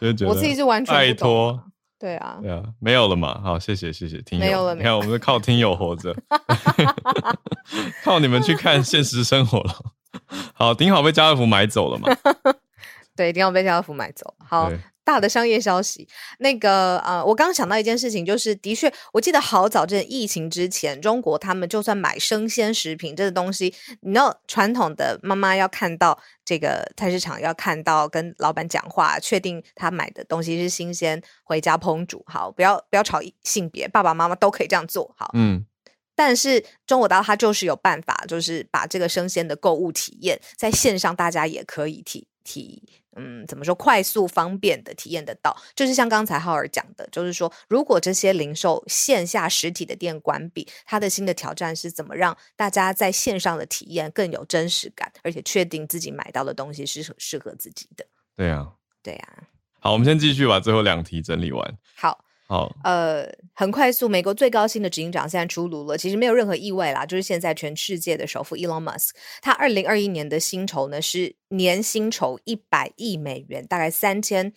[0.00, 1.62] 就觉得我自己是完全拜托。
[2.00, 3.38] 对啊，对啊，没有了嘛。
[3.44, 4.44] 好，谢谢谢谢听友。
[4.44, 6.16] 没有了，你看我们是靠听友活着，
[8.02, 9.74] 靠你们去看现实生活了。
[10.54, 12.08] 好，顶好被家乐福买走了嘛？
[13.14, 14.34] 对，顶好被家乐福买走。
[14.38, 14.70] 好。
[15.10, 16.06] 大的商业消息，
[16.38, 35.66] 那个呃，我刚刚想到一件事情，就是的确，我记得好早在疫情之前，中国他们就算买生鲜食品这个东西，你知道传统的妈妈要看到这个菜市场，要看到跟老板讲话，确定他买的东西是新鲜，回家烹煮，好，不要不要吵性别，爸爸妈妈都可以这样做，好，嗯，
[36.14, 43.02] 但是中国大陆它就是有办法，就是把这个生鲜的购物体验在线上，大家也可以体体。
[43.16, 43.74] 嗯，怎么说？
[43.74, 58.06] 快速方便的体验得到，就是像刚才浩尔讲的，就是说，如果这些零售线下实体的店关闭，它的新的挑战是怎么让大家在线上的体验更有真实感，而且确定自己买到的东西是适合自己的。
[58.36, 58.68] 对啊，
[59.02, 59.28] 对啊。
[59.80, 61.78] 好，我们先继续把最后两题整理完。
[61.96, 62.24] 好。
[62.50, 69.10] 好，呃，很快速，美国最高薪的执行长现在出炉了，其实没有任何意外啦，就是现在全世界的首富 Elon Musk，
[69.40, 74.52] 他二零二一年的薪酬呢是年薪酬一百亿美元，大概三千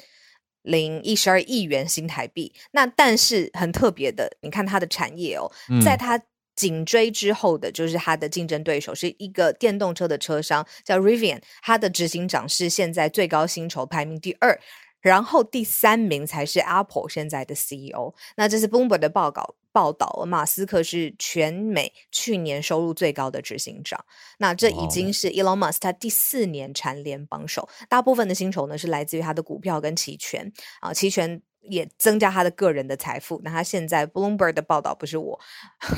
[0.63, 2.51] 零一十二亿元新台币。
[2.71, 6.19] 那但是很特别的，你看他的产业哦，嗯、在他
[6.55, 14.59] 紧追之后的就是他的竞争对手是一个电动车的车商叫 Rivian，他的执行长是现在最高薪酬排名第二。
[15.03, 24.03] 然后第三名才是 Apple 现在的 CEO，那这是 Bloomberg 的报告报道，马斯克是全美去年收入最高的执行长，
[24.37, 30.51] 那这已经是 Elon Musk 他第四年蝉联榜首，大部分的薪酬呢是来自于他的股票跟期权。
[30.79, 33.41] 啊，期权也增加他的个人的财富。
[33.43, 35.39] 那他现在 Bloomberg 的报道不是我，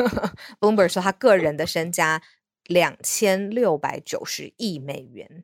[0.59, 2.21] Bloomberg 说他个人的身家
[2.65, 5.43] 两千六百九十亿美元，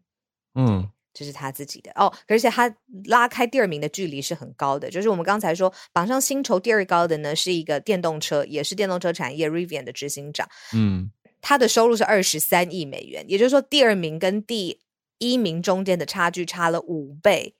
[0.56, 0.91] 嗯。
[1.14, 2.74] 这是他自己的哦，而且他
[3.06, 4.90] 拉开第二名的距离是很高的。
[4.90, 10.48] 就是我们刚才说榜上薪酬第二高的呢，是一个电动车，也是电动车产业 Rivian 的执行长。
[10.74, 14.80] 嗯，他的收入是二十三亿美元，也就是说第二名跟第
[15.18, 17.56] 一名中间的差距差了五倍。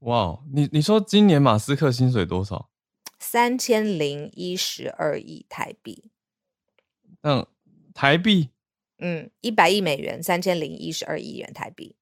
[0.00, 2.70] 哇，你你说今年马斯克薪水多少？
[3.18, 6.04] 三千零一十二亿台币。
[7.22, 7.46] 嗯，
[7.92, 8.50] 台币？
[9.00, 11.96] 嗯，一百亿美元，三千零一十二亿元台币。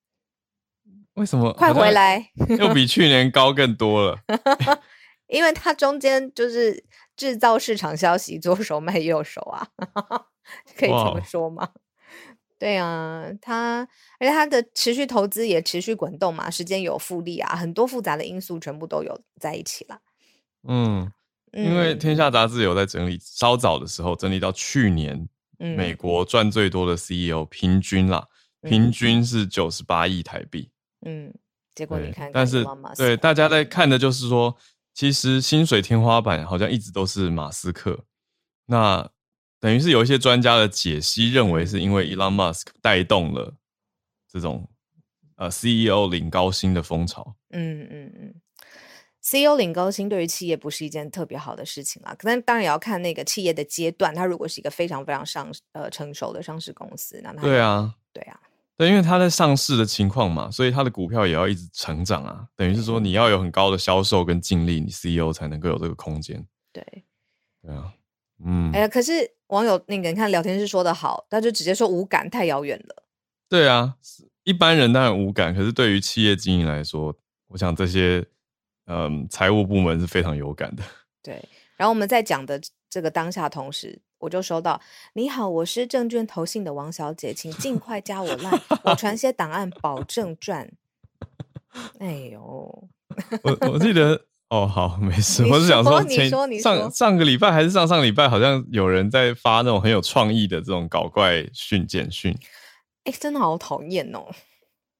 [1.16, 1.52] 为什么？
[1.52, 2.30] 快回来！
[2.58, 4.18] 又比去年高更多了。
[5.28, 6.84] 因为它中间就是
[7.16, 9.66] 制造市场消息，左手卖右手啊，
[10.78, 11.68] 可以这么说吗
[12.58, 13.86] 对啊，它
[14.18, 19.98] 而且他的持续投资也持续滚动嘛，时间有复利啊，很多复杂的因素全部都有在一起了。
[20.68, 21.10] 嗯，
[21.52, 28.26] 因为天下杂志有在整理，稍早的时候整理到去年美国赚最多的 CEO 平均啦，
[28.62, 30.70] 嗯、平均是九十八亿台币。
[31.06, 31.32] 嗯，
[31.74, 32.66] 结果你看，看，但是
[32.96, 34.56] 对大家在看的就是说，
[34.92, 38.04] 其实薪水天花板好像一直都是马斯克。
[38.66, 39.08] 那
[39.60, 43.54] 等于是有一些专家的解析认为，是因为 Elon Musk 带动了
[44.28, 44.68] 这种
[45.36, 47.36] 呃 CEO 领高薪的风潮。
[47.50, 48.34] 嗯嗯嗯
[49.22, 52.14] ，CEO 领高薪对于企业不是一件特别好的事情啦。
[52.18, 58.40] 可能当然也要看那个企业的阶段，它如果是一个非常非常上呃成熟的上市公司，那它对啊，对啊。
[58.76, 62.46] 对，因为它在上市的情况嘛，所以它的股票也要一直成长啊。
[62.54, 66.46] 等于是说，你要有很高的销售跟净利，你 CEO 才能够有这个空间。
[66.72, 66.84] 对，
[67.62, 67.94] 对啊，
[68.44, 68.70] 嗯。
[68.72, 73.04] 哎呀，可是网友那个，你看聊天室说的好，他就直接说无感，太遥远了。
[73.48, 73.96] 对啊，
[74.44, 78.22] 一般人当然无感，可是对于企业经营来说，我想这些
[78.84, 80.82] 嗯财务部门是非常有感的。
[81.22, 81.42] 对，
[81.76, 82.60] 然后我们在讲的
[82.90, 83.98] 这个当下同时。
[84.18, 84.80] 我就收到，
[85.12, 90.72] 你好，我是证券投信的王小姐，请尽 快加我 line，我传些档案，保证赚。
[91.98, 92.88] 哎呦，
[93.42, 102.34] 我我记得 哦，好，没事，我是想说，前上上个礼拜还是上上礼拜，好像有人在发那种很有创意的这种搞怪讯简讯。
[103.04, 104.26] 哎，真的好讨厌哦！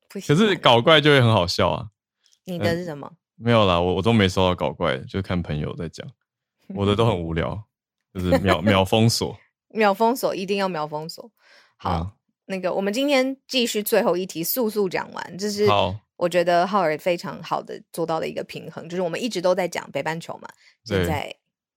[0.09, 1.89] 可是搞怪就会很好笑啊。
[2.45, 3.11] 你的是什么？
[3.37, 6.07] 没有啦，我我都没收到搞怪，就看朋友在讲，
[6.75, 7.65] 我的都很无聊。
[8.17, 11.31] 就是秒秒封锁， 秒封锁，一定要秒封锁。
[11.77, 12.13] 好，嗯、
[12.47, 15.39] 那个我们今天继续最后一题，速速讲完。
[15.39, 15.67] 这是
[16.17, 20.49] 我觉得浩尔非常好的做到的一个平衡，就是我们一直都在讲北半球嘛，
[20.83, 21.31] 现在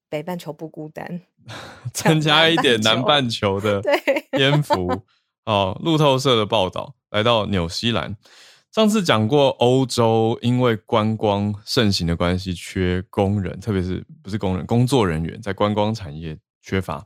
[0.08, 1.21] 北半球不孤单，
[1.93, 3.82] 增加一点南半球的
[4.32, 5.04] 蝙蝠。
[5.43, 8.15] 哦，路透社的报道来到纽西兰。
[8.71, 17.03] 上次讲过，欧洲因为观光盛行的关系，缺工人，特别是不是工人，工作人员在观光产业缺乏。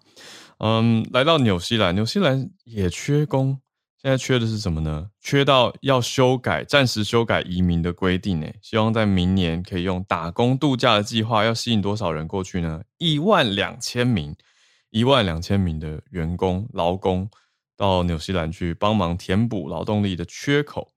[0.59, 3.57] 嗯，来到纽西兰，纽西兰也缺工，
[4.01, 5.07] 现在缺的是什么呢？
[5.21, 12.81] 缺到要修改，暂时修改移民的规定，诶，希望在明年可以用打工度假的计划，要吸引多少人过去呢？
[12.97, 14.35] 一万两千名，
[14.89, 17.29] 一万两千名的员工劳工
[17.77, 20.92] 到纽西兰去帮忙填补劳动力的缺口。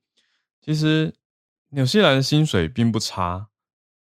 [0.67, 1.15] 其实，
[1.71, 3.47] 纽西兰的薪水并不差，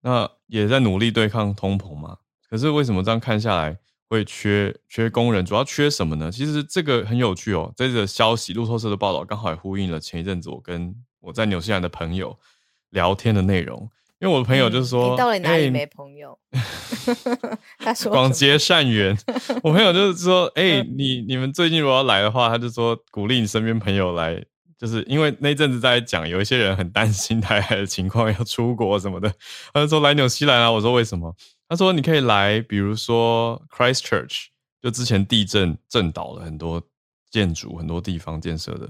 [0.01, 2.17] 那也在努力对抗通膨嘛。
[2.47, 5.43] 可是为什么这样看下来会缺缺工人？
[5.43, 6.31] 主要缺什么呢？
[6.31, 7.73] 其实这个很有趣哦。
[7.75, 12.37] 这个消息，路透社的报道刚好也呼应了前一阵子我跟我在纽西兰的朋友
[12.91, 13.89] 聊天的内容。
[14.19, 16.37] 因为我的朋友就是说，嗯、你到底哪里没朋友？
[16.51, 19.17] 欸、 他说广结善缘。
[19.63, 24.45] 我朋友就是说，哎、欸，你你们最近如果要来的话，他就说鼓励你身边朋友来。
[24.81, 29.31] 就是因为那阵子在讲，有一些人很担心台海的情况， 要出国什么的。
[29.71, 31.35] 他就说来纽西兰啊，我说为什么？
[31.69, 34.45] 他说你可以来，比如说 Christchurch，
[34.81, 36.81] 就之前地震震倒了很多
[37.29, 38.89] 建筑，很多地方建设的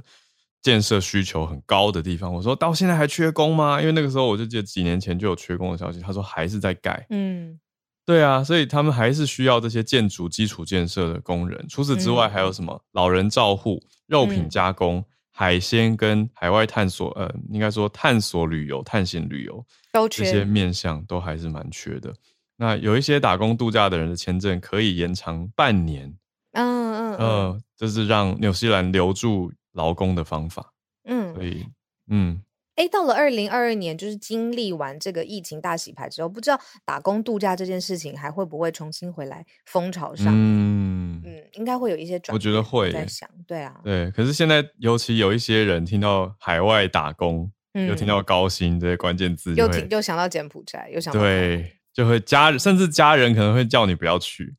[0.61, 2.33] 建设需求很高的地方。
[2.33, 3.81] 我说到现在还缺工吗？
[3.81, 5.99] 因为那个时候我就记得几年前就有缺工的消息。
[5.99, 7.05] 他说还是在盖。
[7.09, 7.59] 嗯，
[8.05, 11.65] 对啊，所以他们还是需要这些建筑基础建设的工人。
[11.67, 12.81] 除此之外，还有什么？
[12.93, 14.99] 老人照护、肉品加工。
[14.99, 15.05] 嗯
[15.41, 22.13] 海鲜跟海外探索，呃，应该说探索旅游、探险旅游，都缺，这些面向都还是蛮缺的。
[22.57, 26.15] 那有一些打工度假的人的签证可以延长半年，
[26.51, 30.71] 嗯嗯，呃，这是让纽西兰留住劳工的方法。
[31.05, 31.65] 嗯，所以，
[32.07, 32.39] 嗯。
[32.81, 40.33] 哎，到了二零二二年，就是经历完这个疫情大洗牌之后，不知道打工度假这件事情还会不会重新回来风潮上？
[40.33, 42.33] 嗯嗯，应该会有一些转变。
[42.33, 42.91] 我觉得会。
[42.91, 44.09] 在想，对啊，对。
[44.09, 54.55] 可是现在，尤其有一些人听到海外打工，嗯、又听到高薪这些关键字，又听又想到柬埔寨，又想到对，就会家甚至家人可能会叫你不要去。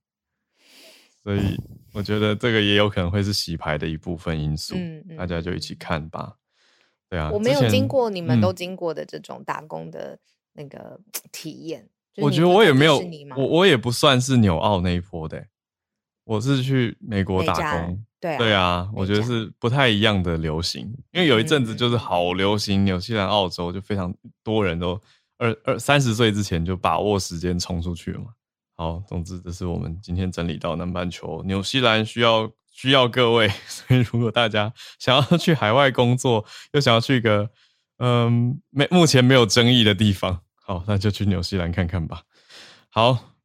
[1.24, 1.56] 所以，
[1.92, 4.76] 我觉得这个也有可能会是洗牌的一部分因素。
[4.76, 6.36] 嗯，大家就一起看吧。
[7.12, 10.18] 对啊，我没有经过你们都经过的这种打工的
[10.54, 10.98] 那个
[11.30, 11.82] 体验。
[12.16, 12.98] 嗯、我觉得我也没有，
[13.36, 15.44] 我我也不算是纽澳那一波的，
[16.24, 18.02] 我是去美国打工。
[18.18, 24.98] 对啊，对啊，我觉得是不太一样的流行，因为有一阵子就是好流行，纽西兰、澳洲就非常多人都
[25.36, 28.28] 二二三十岁之前就把握时间冲出去了嘛。
[28.74, 32.50] 好，总之这是我们今天整理到南半球，纽西兰需要。
[32.72, 37.50] 需要各位， 所以如果大家想要去海外工作，又想要去一个
[37.98, 42.22] 嗯没目前没有争议的地方，好，那就去纽西兰看看吧。
[42.88, 43.36] 好，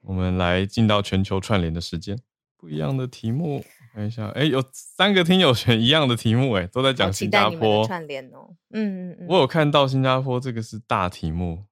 [0.00, 2.18] 我们来进到全球串联的时间，
[2.56, 3.64] 不一样的题目，
[3.94, 8.48] 看一下，哎、欸，有三个听友选一样的题目、欸，哎，都在讲新加坡串联哦。
[8.72, 11.64] 嗯嗯嗯，我有看到新加坡这个是大题目，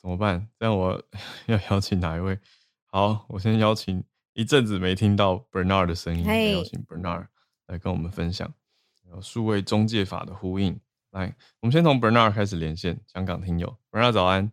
[0.00, 0.46] 怎么办？
[0.58, 1.02] 这样我
[1.46, 2.38] 要邀请哪一位？
[2.86, 4.04] 好，我先邀请。
[4.32, 7.26] 一阵子没听到 Bernard 的声音，邀请 Bernard
[7.66, 8.52] 来跟我们分享
[9.10, 10.78] 有数位中介法的呼应。
[11.10, 14.52] 来，我们先从 Bernard 开始连线，香港听友 Bernard 早安，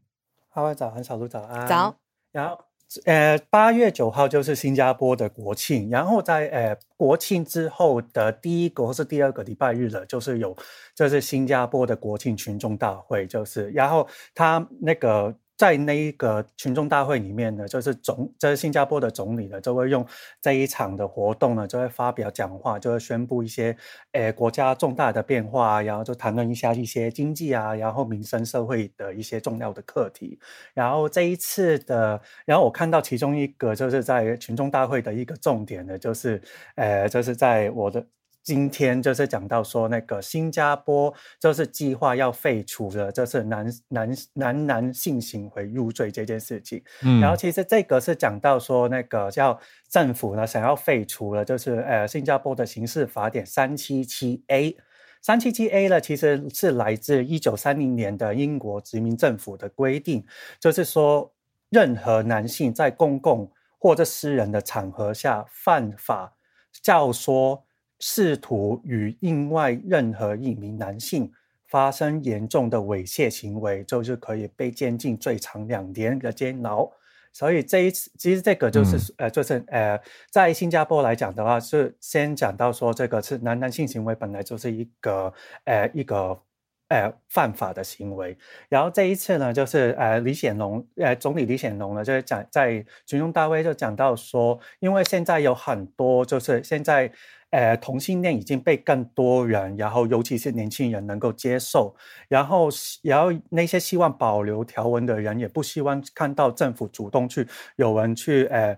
[0.50, 1.96] 哈喽早安，小鹿早安，早。
[2.32, 2.60] 然后，
[3.06, 10.58] 呃，八月九号就是新加坡的国庆，然后在呃国庆之后的第一个或是第二个礼拜日了，就是有
[10.96, 15.36] 就是新加坡的国庆群众大会，就是然后他那个。
[15.58, 20.06] 在那一个群众大会里面呢，就是总，这、就是新加坡的总理呢，就会用
[20.42, 23.76] 这一场的活动呢，就会发表讲话，就会宣布一些，
[24.12, 30.40] 诶，国家重大的变化，然后就谈论一下一些经济啊，然后民生社会的一些重要的课题。
[30.76, 36.40] 然后这一次的，然后我看到其中一个就是在群众大会的一个重点呢，就是，
[36.76, 38.06] 呃，就是在我的。
[38.48, 46.82] 今天就是讲到说，那个新加坡就是计划要废除的，就是男男男男性行为入罪这件事情。
[47.04, 49.60] 嗯，然后其实这个是讲到说，那个叫
[49.90, 54.78] 政府呢想要废除了，就是呃新加坡的刑事法典三七七 A，
[55.22, 60.26] 三七七 A 呢其实是来自一九三零年的英国殖民政府的规定，
[60.58, 61.34] 就是说
[61.70, 66.38] 任何男性在公共或者私人的场合下犯法
[66.82, 67.67] 教唆。
[68.00, 71.32] 试图与另外任何一名男性
[71.68, 76.90] 发生严重的猥亵行为，就是可以被监禁最长两年的监牢。
[77.34, 80.00] 所以这一次其实这个就是、嗯、呃，就是呃，
[80.32, 85.34] 在新加坡来讲的话，是先讲到说这个是男男性行为本来就是一个
[85.66, 86.40] 呃一个
[86.88, 88.38] 呃犯法的行为，
[88.70, 97.12] 然后这一次呢，就是呃李显龙呃总理李显龙呢，就是讲在群众大会就讲到说，因为现在有很多就是现在。
[97.52, 101.96] 呃，同性恋已经被更多人，然后尤其是年轻人能够接受，
[102.28, 102.68] 然后，
[103.02, 108.78] 然后那些希望保留条文的人，也不希望看到政府主动去有人去呃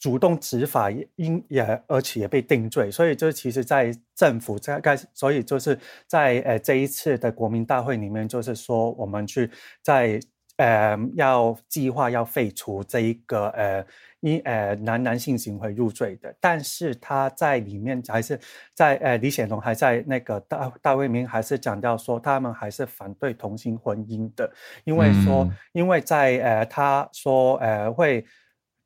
[0.00, 9.50] 主动执法，因也而且也被定罪，所以就其实，在政府在该，所以就是在呃这一次的国民大会里面，就是说我们去
[9.82, 10.18] 在
[10.56, 13.86] 呃要计划要废除这一个呃。
[14.20, 18.38] 因呃男男性行为入罪的，但是他在里面还是
[18.74, 24.50] 在呃李显龙还在那个大大卫明还是讲到说他们还是反对同性婚姻的，
[24.84, 28.24] 因为说、嗯、因为在呃他说呃会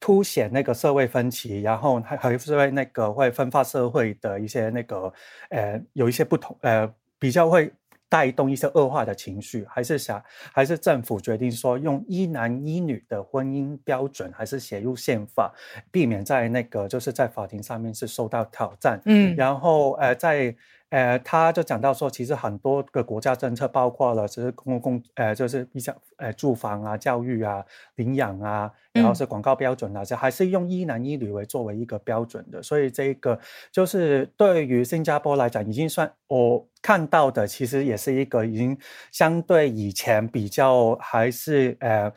[0.01, 5.12] 凸显那个社会分歧，然后还还是会那个会分化社会的一些那个
[5.51, 7.72] 呃有一些不同呃比较会。
[8.12, 15.50] 带动一些恶化的情绪，还是想还是政府决定说用一男一女的婚姻标准，还是写入宪法，
[15.90, 19.00] 避免在那个就是在法庭上面是受到挑战。
[19.06, 20.54] 嗯，然后呃在。
[20.93, 27.64] 呃，他就讲到说，其实很多个国家政策，包括了就是公共呃，就是比较呃住房啊、教育啊、
[27.95, 32.62] 领养啊，然后是广告标准啊，这、嗯、还是用一男一女为作为一个标准的。
[32.62, 33.40] 所以这个
[33.72, 38.76] 就是对于新加坡来讲，已经算我看到的，其实也是一个已经
[39.11, 42.12] 相对以前比较还是呃。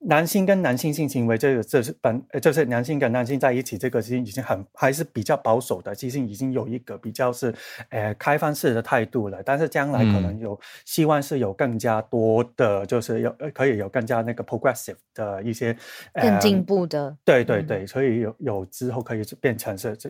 [0.00, 7.52] 男性跟男性性行为，这个这是本，就是男性跟男性在一起，这个其实已经很还是比较保守的，其实已经有一个比较是，
[7.88, 9.42] 呃，开放式的态度了。
[9.42, 15.76] 但是将来可能有希望是有更加多的，就是有可以有更加那个 progressive 的一些
[16.14, 17.16] 更进步的。
[17.24, 20.08] 对对对，所以有有之后可以变成是这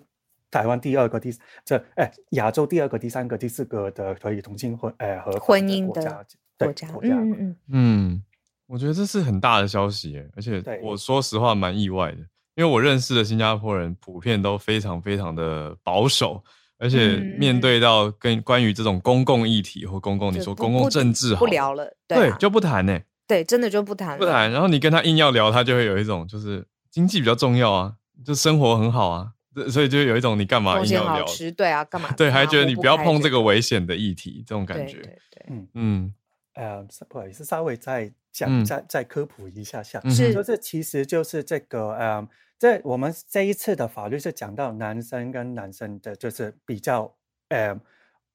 [0.50, 1.34] 台湾第二个第
[1.64, 6.24] 这哎亚洲第二个第三个第四个的可以同性婚呃和婚姻的
[6.58, 8.22] 国家国家嗯嗯嗯。
[8.68, 12.18] 我觉得这是很大的消息耶，而且我说实话蛮意外的，
[12.54, 16.44] 因为我认识的新加坡人普遍都非常非常的保守，
[16.78, 24.52] 而且面对到跟关于这种公共议题或公共，你说公共政治好不聊了，对，对，就不谈呢，对，真的就不谈，不谈。
[24.52, 29.32] 然后你跟他硬要聊，他就会有一种就是经济比较重要啊，就生活很好啊，
[29.70, 31.24] 所以就有一种你干嘛硬要聊？
[31.56, 32.12] 对啊，干嘛？
[32.18, 36.14] 对，还觉得你不要碰这个危险的议题，这种感觉，对，对，对，嗯嗯，
[36.52, 38.12] 呃，不好意思，稍微再。
[38.38, 47.12] 讲再再科普一下下，是、嗯、说这其实就是这个呃，这我们这一次的法律是讲到男生跟男生的，就是比较
[47.48, 47.74] 呃，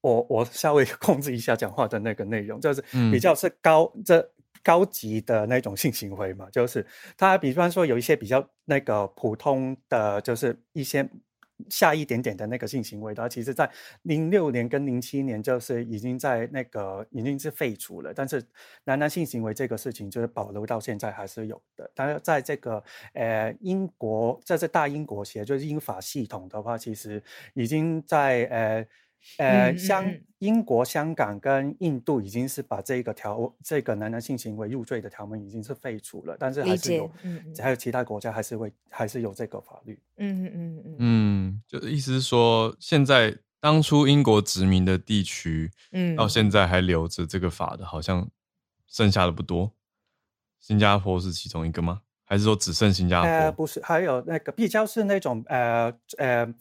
[0.01, 4.31] 我我稍微 控制一下讲话的那个内容，就是比较是高、嗯、这
[4.61, 6.85] 高级的那种性行为嘛，就是
[7.17, 11.09] 他比方说有一些比较那个普通的，就是一些。
[11.69, 13.69] 下一点点的那个性行为的话，其实在
[14.03, 18.43] 零六年跟零七年就是已经在那个已经是废除了，但是
[18.83, 21.89] 男男性行为这个事情就是保留到现在还是有的。
[21.95, 22.83] 但是在这个
[23.13, 27.23] 呃英国，这是大英国协，就是英法系统的话，其实
[27.53, 28.87] 已经在呃。
[29.37, 37.09] 呃，香英国、香港跟印度已经是把这个条这个男男性行为入罪的条文已经是废除了，但是还是有，
[37.57, 39.97] 还有其他国家还是会还是有这个法律。
[40.17, 48.29] 嗯嗯嗯嗯，嗯，就意思是说，现在当初英国殖民的地区，嗯，到现在还留着这个法的，好像
[48.87, 49.71] 剩下的不多。
[50.59, 52.01] 新加坡是其中一个吗？
[52.25, 53.29] 还是说只剩新加坡？
[53.29, 56.53] 呃，不是，还有那个比较是那种呃呃。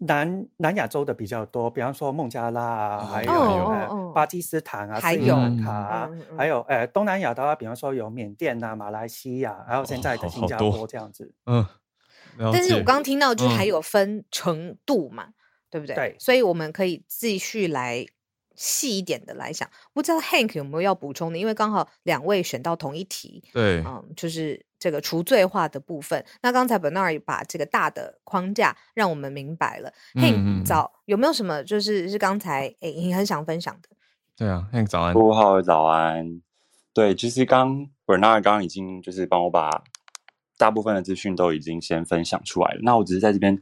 [0.00, 11.32] 南南亚洲的比较多，比方说孟加拉啊，还有、呃、巴基斯坦啊，斯里兰卡啊，还有呃东南亚的话，比方说有缅甸啊、马来西亚，还有现在的新加坡这样子。
[11.46, 11.66] 嗯，
[12.38, 15.34] 但是我刚刚听到就是还有分程度嘛，嗯、
[15.70, 15.94] 对不对？
[15.94, 18.06] 对，所以我们可以继续来。
[18.56, 21.38] 细一点的来讲，不知道 Hank 有没有要补充的？
[21.38, 26.24] 因为刚好两位选到同一题，对，嗯，就是这个除罪化的部分。
[26.42, 29.92] 那刚才 Bernard 把这个大的框架让我们明白了。
[30.16, 33.88] 嗯、Hank 早有没有什么就是是刚才诶你很想分享的？
[34.36, 36.40] 对啊，Hank 早安，五号早安。
[36.92, 39.84] 对，其实刚 Bernard 刚刚已经就是帮我把
[40.58, 42.80] 大部分的资讯都已经先分享出来了。
[42.82, 43.60] 那我只是在这边。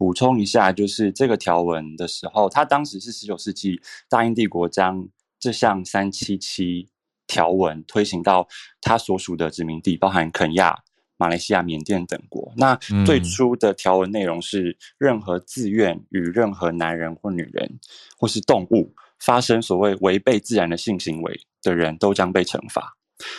[0.00, 5.06] 补充一下，就是这个条文的时候，他当时是十九世纪大英帝国将
[5.38, 6.88] 这项三七七
[7.30, 8.44] 条文推行到
[8.80, 10.76] 他所属的殖民地，包含肯亚、
[11.16, 12.52] 马来西亚、缅甸等国。
[12.56, 12.74] 那
[13.06, 17.78] 最初的条文内容是，任何自愿与任何男人或女人
[18.18, 22.92] 或是动物发生所谓违背自然的性行为的人都将被惩罚。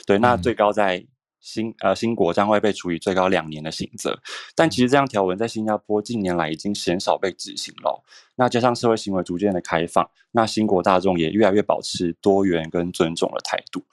[0.05, 1.05] 对，那最高在
[1.41, 4.17] 新呃新国将会被处以最高两年的刑责。
[4.55, 8.01] 但其实这样条文在新加坡近年来已经鲜少被执行了。
[8.35, 13.83] 那加上社会行为逐渐的开放，那新国大众也越来越保持多元跟尊重的态度。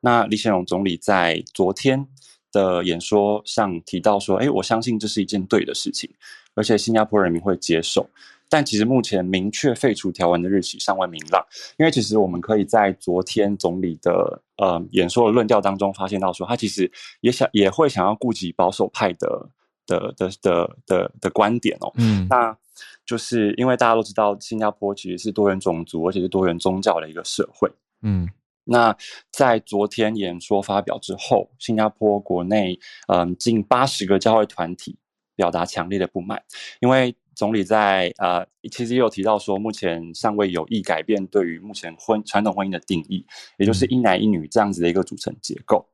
[0.00, 2.06] 那李显龙总理在昨天
[2.52, 6.08] 的演说上提到说：“哎，我相信这是一件对的事情，
[6.54, 8.08] 而且新加坡人民会接受。”
[8.50, 11.44] 但其实目前明确废除条文的日期尚未明朗，
[11.76, 16.90] 因为其实我们可以在昨天总理的呃演说的论调当中发现到说，他其实
[17.20, 19.50] 也想也会想要顾及保守派的
[19.86, 21.92] 的的的的的观点哦。
[21.96, 22.56] 嗯，那
[23.04, 27.70] 就是因为大家都知道，新加坡其实是多元种族而且是多元宗教的一个社会。
[28.00, 28.26] 嗯，
[28.64, 28.96] 那
[29.30, 32.78] 在昨天演说发表之后，新加坡国内
[33.08, 34.96] 嗯、呃、近八十个教会团体
[35.36, 36.42] 表达强烈的不满，
[36.80, 37.14] 因为。
[37.38, 43.24] 总理在呃，其实也有提到说，目前尚未有意改变对于目前婚传统婚姻的定义，
[43.58, 45.86] 也就是一男一女这样子的一个组成结构。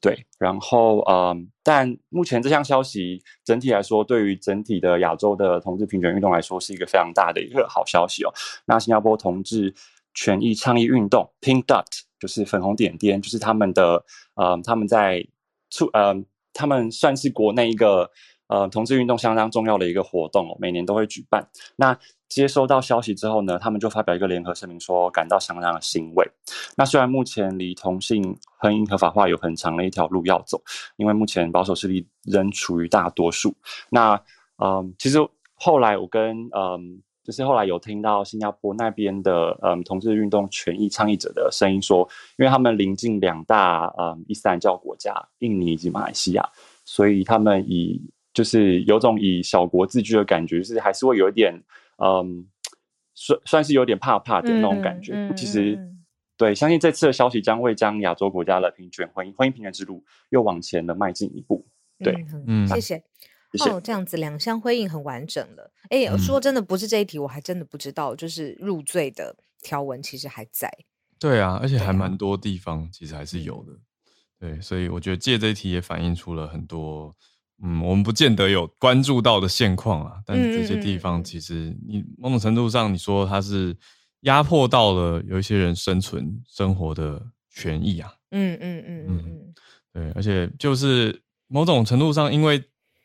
[0.00, 8.32] 对，然后呃，但目前这项消息整体来说，对于整体的亚洲的同志平权运动来说，是一个非常大的一个好消息哦。
[8.64, 9.74] 那新加坡同志
[10.14, 11.84] 权益倡议运动 （Pink Dot）
[12.18, 14.02] 就是粉红点点，就是他们的
[14.36, 15.26] 呃，他们在
[15.68, 16.16] 促呃，
[16.54, 18.10] 他们算是国内一个。
[18.48, 21.48] 呃，同志运动相当重要的一个活动，每年都会举办。
[21.76, 26.28] 那接收到消息之后呢，他们就发表一个联合声明，说感到相当的欣慰。
[26.76, 30.60] 那虽然目前离同性婚姻合法化有很长的一条路要走，
[30.96, 33.54] 因为目前保守势力仍处于大多数。
[33.90, 34.14] 那
[34.58, 35.18] 嗯、呃，其实
[35.54, 36.80] 后来我跟嗯、呃，
[37.24, 46.48] 就是后来有听到新加坡那边的嗯、呃，同志运动权益倡议者的声音说，因为他们临近两大嗯、呃，伊斯兰教国家印尼以及马来西亚，
[46.84, 48.00] 所以他们以
[48.36, 51.54] 就是有种以小国自居的感觉，就是还是会有一点，
[51.96, 52.46] 嗯，
[53.14, 55.14] 算算是有点怕怕的那种感觉。
[55.14, 55.78] 嗯嗯、其实，
[56.36, 61.66] 对，相信这次的消息将会将亚洲国家的平权婚姻婚姻平权之路又往前的迈进一步。
[61.98, 63.02] 对，嗯，谢谢。
[63.70, 65.72] 哦，这样子两相辉映很完整了。
[65.88, 70.70] 哎，说真的，不是这一题，我还真的不知道，就是入罪的条文其实还在。
[71.18, 73.72] 对啊，而且还蛮多地方其实还是有的。
[74.38, 77.16] 对，对，所以我觉得借这一题也反映出了很多。
[77.62, 83.74] 嗯，我们不见得有关注到的现况啊，但是这些地方其实你某种程度上，你说它是
[84.20, 88.12] 压迫到了有一些人生存生活的权益啊。
[88.30, 89.54] 嗯嗯嗯嗯嗯，
[89.90, 92.62] 对，而且就是某种程度上，因为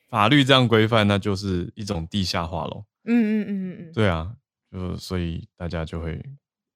[0.10, 2.86] 法律这样规范，那就是一种地下化咯。
[3.06, 4.34] 嗯嗯嗯嗯，对啊，
[4.70, 6.22] 就所以大家就会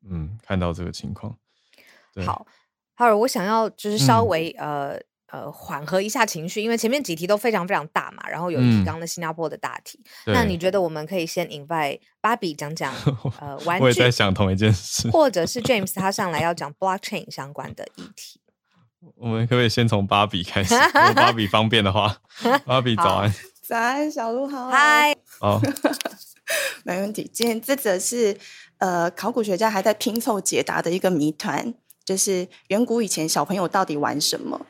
[0.10, 1.38] 嗯看到这个情况。
[2.26, 2.48] 好，
[2.96, 5.02] 哈尔，我想要就是稍微、嗯、呃。
[5.32, 10.00] 呃，缓和一下情绪，因为前面几题都非常非常大嘛，然后有提刚的新加坡的大题。
[10.28, 12.94] 嗯、那你觉得我们可以先 invite 芭比讲讲
[13.42, 13.84] 呃玩具？
[13.84, 15.10] 我也在想同一件事。
[15.10, 18.40] 或者是 James 他上来要讲 blockchain 相关的议题。
[19.18, 20.74] 我们可不可以先从芭比开始？
[20.76, 22.18] 如果芭比 方便的话，
[22.66, 23.34] 芭比早安。
[23.62, 24.70] 早安，小鹿好。
[24.70, 25.16] 嗨。
[25.40, 25.60] 好。
[26.84, 27.30] 没问题。
[27.34, 28.38] 今天这则是
[28.78, 31.74] 呃考古学家还在拼凑解答的一个谜团，
[32.04, 34.66] 就是远古以前小朋友到底玩什么？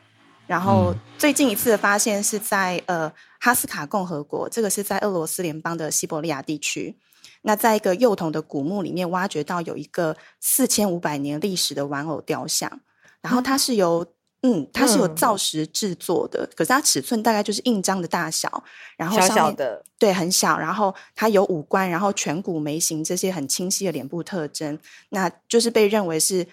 [0.48, 6.96] 然后最近一次的发现是在呃哈斯卡共和国，这个是在俄罗斯联邦的西伯利亚地区。
[7.42, 12.80] 那在一个幼童的古墓里面挖掘到有一个四千五百年历史的玩偶雕像，
[13.22, 14.06] 然后它是由
[14.42, 18.64] 嗯它是由造石制作的，嗯、可是它尺寸大概就是印章的大小，
[18.98, 24.78] 然后小小的对很小，然后它有五官，然后颧骨眉形这些很清晰的脸部特征，
[25.10, 26.48] 那就是被认为是。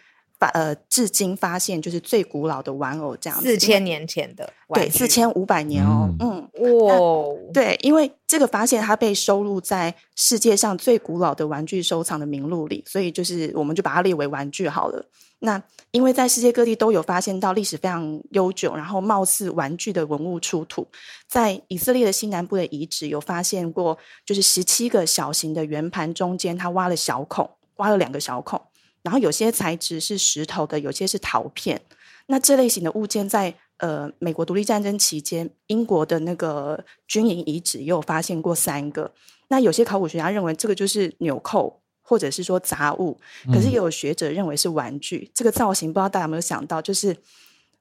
[0.48, 6.48] 呃，至今发现就是最古老的玩偶这样子，四千年前的对，四千五百年哦，嗯，
[6.86, 15.04] 哇、嗯，对，因为这个发现它被收录在世界上最古老的玩具收藏的名录里，所以就是我们就把它列为玩具好了。
[15.40, 20.86] 那因为在世界各地都有发现到历史非常悠久，然后貌似玩具的文物出土，
[21.28, 28.60] 在以色列的西南部的遗址有发现过，就是十七个小型的圆盘中间，它挖了小孔，挖了两个小孔。
[29.02, 31.82] 然后有些材质是石头的，有些是陶片。
[32.26, 39.12] 那这类型的物件在呃美国独立战争期间，英国的那个军营遗址也有发现过三个。
[39.48, 43.18] 那有些考古学家认为这个就是纽扣，或者是说杂物。
[43.52, 45.28] 可是也有学者认为是玩具。
[45.28, 47.14] 嗯、这个造型不知道大家有没有想到，就是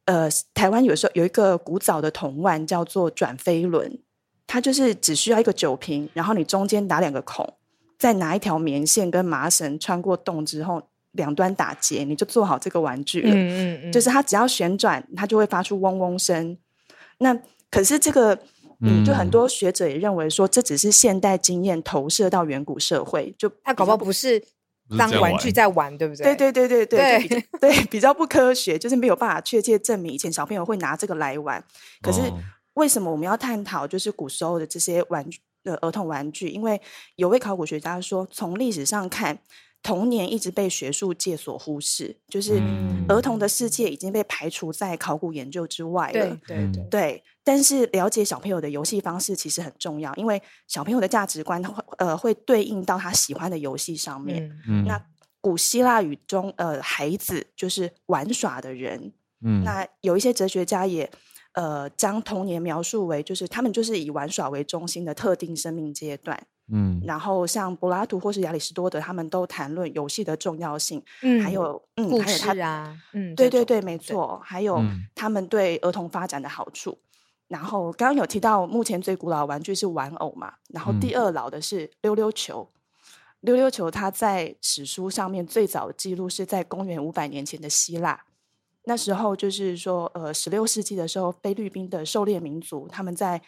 [0.05, 3.99] 呃台湾有时候有一个古早的铜腕叫做转飞轮，
[4.47, 7.53] 它就是只需要一个酒瓶，然后你中间打两个孔，
[7.99, 10.89] 再拿一条棉线跟麻绳穿过洞之后。
[11.14, 13.30] 两端打结，你就做好这个玩具了。
[13.32, 16.57] 嗯嗯嗯，就是它只要旋转，它就会发出嗡嗡声。
[17.18, 17.38] 那
[17.70, 18.38] 可是这个，
[18.80, 24.41] 嗯，就很多学者也认为说，这只是现代经验投射到远古社会，就它搞不好不是
[24.97, 26.36] 当玩具在玩，对不对？
[26.36, 31.64] 对对对对对对对，比较不科学，就是没有办法确切证明以前小朋友会拿这个来玩。
[32.01, 32.22] 可是
[32.76, 36.49] 为什么我们要探讨就是古时候的这些玩具的儿童玩具？
[36.49, 36.82] 因为
[37.18, 39.39] 有位考古学家说，从历史上看。
[39.84, 42.61] 童年一直被学术界所忽视，就是
[43.07, 46.38] 儿童的世界已经被排除在考古研究之外了。
[46.45, 47.23] 对对对，对。
[47.43, 54.55] 但是了解小朋友的游戏方式其实很重要，因为小朋友的价值观会呃会对应到他喜欢的游戏上面。
[54.67, 54.86] 嗯。
[54.86, 55.03] 那
[55.41, 59.11] 古希腊语中，呃，孩子就是玩耍的人。
[59.43, 59.63] 嗯。
[59.63, 61.09] 那有一些哲学家也
[61.53, 66.39] 呃将童年描述为就是他们就是以玩耍为中心的特定生命阶段。
[66.74, 71.03] 嗯，然后像柏拉图或是亚里士多德，他们都谈论游戏的重要性。
[71.22, 74.39] 嗯，还有，嗯，故事还有啊，嗯，对对对，没错。
[74.41, 74.82] 还有
[75.14, 76.91] 他们对儿童发展的好处。
[76.91, 77.05] 嗯、
[77.49, 80.53] 然后刚刚有提到，目前最古老的玩具是玩偶嘛？
[80.70, 82.66] 然后第二老的是溜溜球。
[82.74, 82.80] 嗯、
[83.41, 88.22] 溜溜球它在史书上面最早的记录是在公元五百年前的希腊。
[88.86, 93.41] 那时候就是说，呃，十六世纪的时候，菲律宾的狩猎民族他们在。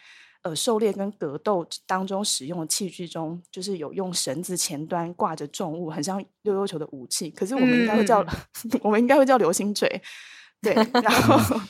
[0.44, 7.30] 呃，狩猎跟格斗当中使用的器具中，就是有用绳子前端挂着重物，很像溜溜球的武器。
[7.30, 9.88] 可是我们应该会叫，嗯、 我们应该会叫流星锤。
[10.60, 11.60] 对， 然后，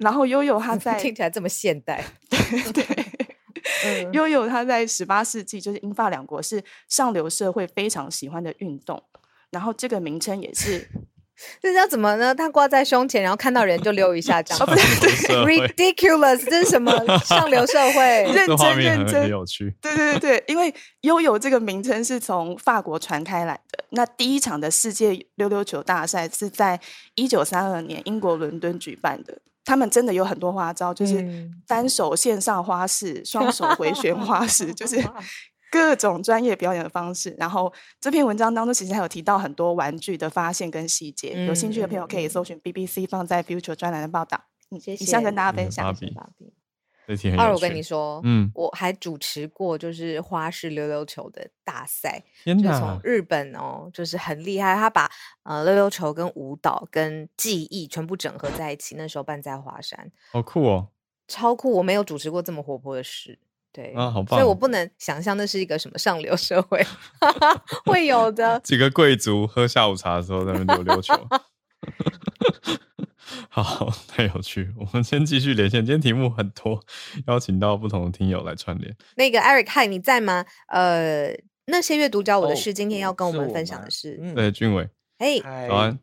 [0.00, 2.04] 然后悠悠他在听起来这么现代。
[2.74, 2.84] 对，
[3.86, 9.02] 嗯、悠悠他在十八世纪，就是英法两国是上流社会非常喜欢的运动。
[9.50, 10.86] 然后这个名称也是。
[11.60, 12.34] 这是要怎么呢？
[12.34, 14.58] 他挂在胸前，然后看到人就溜一下，这样。
[14.66, 14.82] 不对，
[15.66, 16.92] ridiculous，这是什么？
[17.24, 19.74] 上流社会，认真认真，很有趣。
[19.80, 20.72] 对对对对，因为
[21.02, 23.84] 悠游这个名称是从法国传开来的。
[23.90, 26.80] 那第一场的世界溜溜球大赛是在
[27.14, 29.38] 一九三二年英国伦敦举办的。
[29.64, 34.96] 他们真的有很多花招，就是单手线上花式，双手回旋花式，就是。
[35.72, 44.38] 各种专业表演的方式，然后这篇文章当中其实还有提到很多玩具的发现跟细节，嗯、有兴趣的朋友可以搜寻 BBC 放在 Future 专栏的报道。
[44.70, 45.02] 嗯，谢谢。
[45.02, 45.86] 以上跟大家分享。
[47.36, 55.10] 二，我跟你说，嗯，我还主持过就是花式溜溜球的大赛，天哪，就从日本哦，就是很厉害，他把
[55.42, 60.88] 呃溜溜球跟舞蹈跟技艺全部整合在一起，那时候办在华山，好酷哦，
[61.26, 61.72] 超酷！
[61.72, 63.38] 我没有主持过这么活泼的事。
[63.72, 64.38] 对啊，好棒！
[64.38, 66.84] 所以我不能想象那是一个什么上流社会
[67.86, 71.14] 会有的 几个贵族喝下午茶的时候在那边溜溜球。
[73.48, 74.72] 好，太有趣！
[74.78, 76.80] 我们先继续连线，今天题目很多，
[77.26, 78.94] 邀请到不同的听友来串联。
[79.16, 80.44] 那个 Eric，嗨，你在吗？
[80.68, 81.30] 呃，
[81.66, 85.98] 那些阅读教我的事，今天要跟我们分享的是，是对，俊伟，嘿，早安。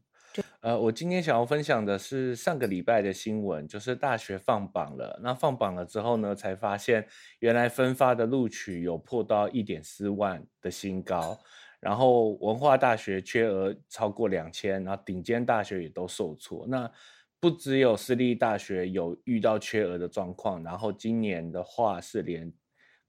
[0.61, 5.17] 呃，我今天想要分享的是上个礼拜的新闻，就是大学放榜了。
[5.23, 7.07] 那放榜了之后呢，才发现
[7.39, 11.39] 原来分发的录取有破到一点四万的新高，
[11.79, 16.65] 然后文化大学缺额超过两千，然后顶尖大学也都受挫。
[16.67, 16.91] 那
[17.39, 22.51] 不只有私立大学有遇到缺额的状况，然后今年的话是连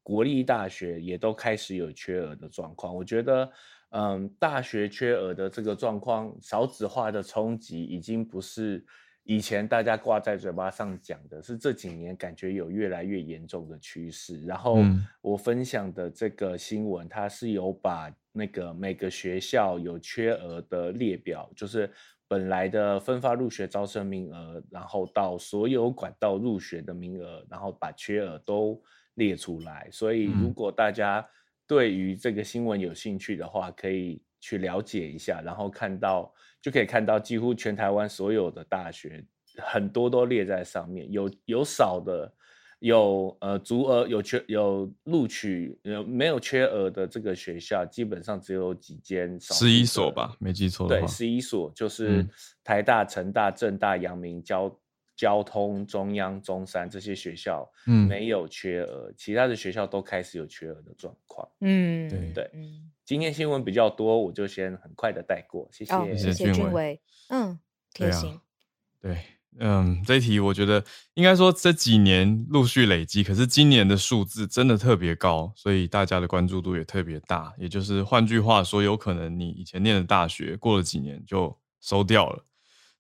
[0.05, 2.95] 国立大学也都开始有缺额的状况。
[2.95, 3.51] 我觉得。
[3.91, 8.85] 嗯，大学缺额的这个状况，少子化的冲击已经不是
[9.25, 14.45] 以前大家挂在嘴巴上讲的，是这几年感觉有越来越严重的趋势。
[14.47, 14.79] 然后
[15.21, 21.91] 我分享的这个新闻，它是有把那个每个学校有缺额的列表，就是
[22.29, 28.81] 本来的分发入学招生名额，然后到所有管道入学的名额，然后把缺额都
[29.15, 29.89] 列出来。
[29.91, 31.29] 所以如果大家
[31.71, 39.25] 对于这个新闻有兴趣的话，可以去了解一下，然后看到就可以看到几乎全台湾所有的大学
[39.57, 42.35] 很多都列在上面，有有少的，
[42.81, 52.27] 有呃足额有缺有录取有没有缺额的这个学校，基本上只有几间，十一所吧，没记错对，十一所就是
[52.65, 54.77] 台大、成大、政大、阳明交。
[55.21, 61.47] 交通、中央、中山这些学校，嗯，没有缺额，嗯、其他的学校都开始有缺额的状况。
[61.61, 62.51] 嗯，对对。
[62.55, 65.69] 嗯、今天新闻比较多，我就先很快的带过。
[65.71, 66.99] 谢谢，哦、谢谢俊伟。
[67.29, 67.59] 嗯，
[67.93, 68.41] 贴心。
[68.99, 69.19] 对，
[69.59, 77.53] 嗯，这一题我觉得应该说这几年陆续累积，可是今年的数字真的特别高，所以大家的关注度也特别大。
[77.59, 82.43] 也就是换句话说，有可能你以前念的大学过了几年就收掉了。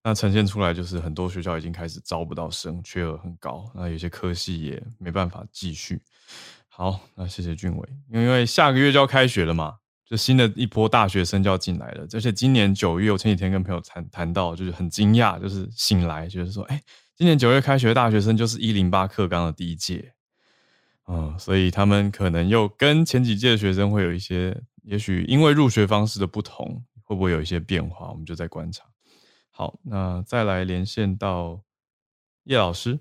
[0.02, 3.70] 那呈现出来就是很多学校已经开始招不到生，缺额很高。
[3.74, 6.00] 那有些科系也没办法继续。
[6.68, 9.74] 好，那谢谢俊伟，因为下个月就要开学了嘛，
[10.06, 12.06] 就新的一波大学生就要进来了。
[12.14, 16.80] 而且今年九月，我前几天跟朋友谈谈到，就是很惊讶，就是醒来就是说，哎，
[17.14, 20.14] 今年九月开学的大学生就是一零八课纲的第一届。
[21.08, 28.08] 嗯，所以他们可能又跟前几届的学生会有一些也许因为入学方式的不同，会不会有一些变化？
[28.08, 28.84] 我们就在观察。
[29.50, 31.60] 好，那再来连线到
[32.44, 33.00] 叶老师。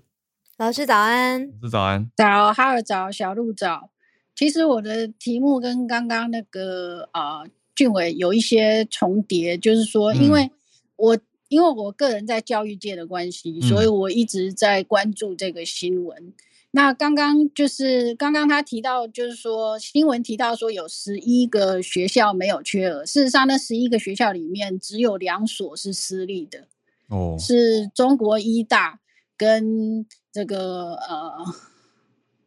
[0.56, 3.90] 老师早安，老师早安，早，哈尔早，小鹿早。
[4.34, 10.50] 其实我的题目跟刚刚那个啊、呃、俊伟有一些重叠，就是说，因为
[10.96, 16.18] 我、嗯、因为我个人在教育界的关系，所以我一直在关注这个新闻。
[16.18, 16.34] 嗯
[16.72, 26.68] 那刚刚就是刚刚他提到，就是说新闻提到说有十一个学校没有缺额，事实上那十一个学校里面只有两所是私立的，
[27.08, 29.00] 哦，是中国医大
[29.36, 31.44] 跟这个呃，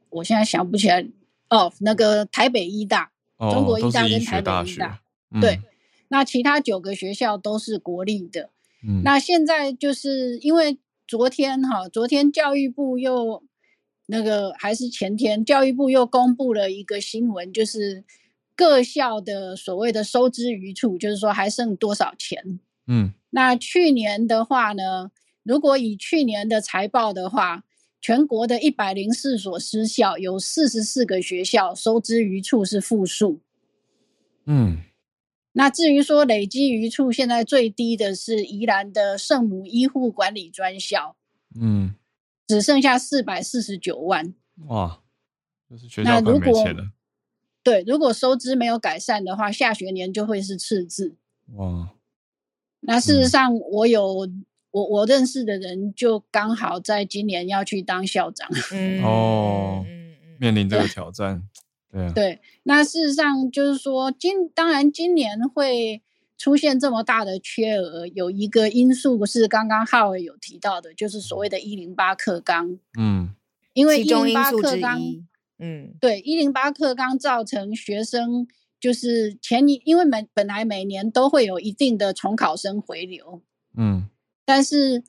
[0.10, 1.06] 我现在想不起来
[1.50, 5.02] 哦，那个台北医大，哦、中国医大跟台北医大，
[5.32, 5.60] 嗯、对，
[6.08, 8.52] 那其他九个学校都是国立的，
[8.88, 13.44] 嗯，那现在就是因为昨天哈，昨天教育部又。
[14.06, 18.04] 那个还是前天，教育部又公布了一个新闻，就是
[18.54, 22.60] 各校的所谓的收支余处，就是说还剩多少钱。
[22.86, 25.10] 嗯，那去年的话呢，
[25.44, 27.64] 如果以去年的财报的话，
[28.02, 33.40] 全国的一百零四所私校有四十四个学校收支余处是负数。
[34.46, 34.80] 嗯，
[35.54, 41.16] 那至于说累积余处，现在最低的是宜兰的圣母医护管理专校。
[41.58, 41.96] 嗯。
[42.48, 44.34] 只剩下四百四十九万
[44.68, 45.02] 哇！
[45.68, 46.92] 那是学校快没钱了。
[47.64, 51.16] 对，如果收支没有改善的话，下学年就会是赤字
[51.56, 51.90] 哇。
[52.82, 58.50] 那事实上，我有、嗯、我我认识的人，就刚好在今年要去当校长。
[58.72, 59.86] 嗯哦，
[60.40, 61.42] 面临这个挑战，
[61.92, 62.42] 对对，啊、对。
[62.64, 66.02] 那事实上就是说，今当然今年会。
[66.44, 72.78] 出现这么大的缺额，有一个因素是刚刚浩尔有提到的，就是所谓的“一零八课纲”。
[73.00, 73.34] 嗯，
[73.72, 75.00] 因为一零八课纲，
[75.58, 78.46] 嗯，对，一零八课纲造成学生
[78.78, 83.42] 就是前年，因为每本来每年都会有一定的重考生回流，
[83.78, 84.10] 嗯，
[84.44, 85.02] 但是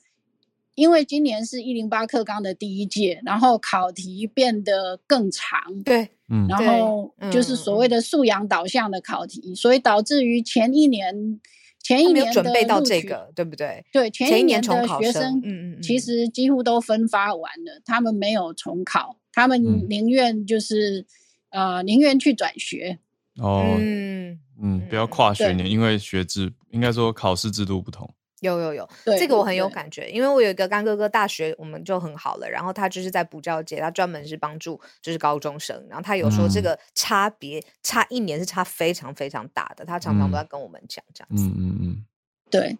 [0.75, 6.14] 因为今年是一零八课纲的第一届，然后考题变得更长，对。
[6.27, 11.39] 嗯，然后就是所谓的素养导向的考题，嗯、所以导致于前一年
[11.83, 13.85] 前一年的准备到这个，对不对？
[13.91, 21.05] 对，前一年的学生，嗯嗯，其实几乎都分发完了，他们没有重考，他们宁愿就是、
[21.49, 22.97] 嗯、呃宁愿去转学。
[23.37, 28.09] 哦，嗯嗯，不要跨学年，因为学制应该说考试制度不同。
[28.45, 41.43] 有有有，这个我很有感觉，因为我有一个干哥哥，大学我们就很好了，然后他就是在补教界，他专门是帮助就是高中生，然后他有说这个差别、嗯、差一年是差非常非常大的，他常常都在跟我们讲这样子。
[41.43, 42.05] 嗯嗯嗯，
[42.49, 42.77] 对。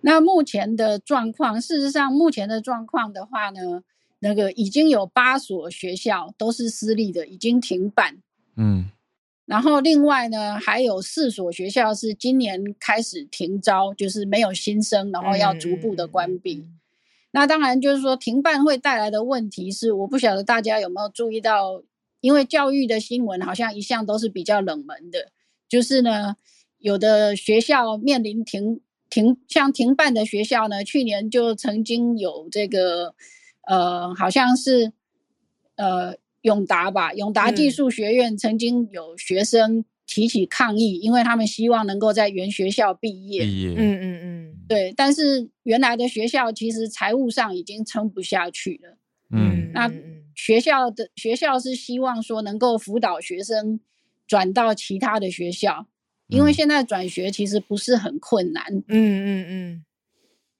[0.00, 3.82] 那目前的状况，事实上目前的状况的话呢，
[4.18, 8.18] 那个已经有八所学校都是私立的，已经停办。
[8.56, 8.90] 嗯。
[9.44, 16.58] 然后另外呢，还有四所学校是今年开始停招，就是没有新生，然后要逐步的关闭。
[16.58, 16.80] 嗯、
[17.32, 21.82] 那当然就是说停办会带来的问题是，我不晓得大家有没有注意到，
[22.20, 25.32] 因为教育的新闻好像一向都是比较冷门的，
[25.68, 26.36] 就是呢，
[26.78, 28.80] 有的学校面临停
[29.10, 33.16] 停，像停办的学校呢，去年就曾经有这个，
[33.66, 34.92] 呃，好像是，
[35.74, 36.21] 呃。
[36.42, 43.42] 永达吧，永达技术学院曾经有学生提起抗议，嗯、因为他们希望能够在原学校毕业。
[43.44, 44.92] 毕业，嗯嗯嗯，对。
[44.96, 48.98] 但是原来的学校其实财务上已经撑不下去了。
[49.30, 49.90] 嗯，那
[50.34, 53.80] 学校的学校是希望说能够辅导学生
[54.26, 55.86] 转到其他的学校，
[56.26, 58.64] 因为现在转学其实不是很困难。
[58.68, 59.84] 嗯嗯嗯。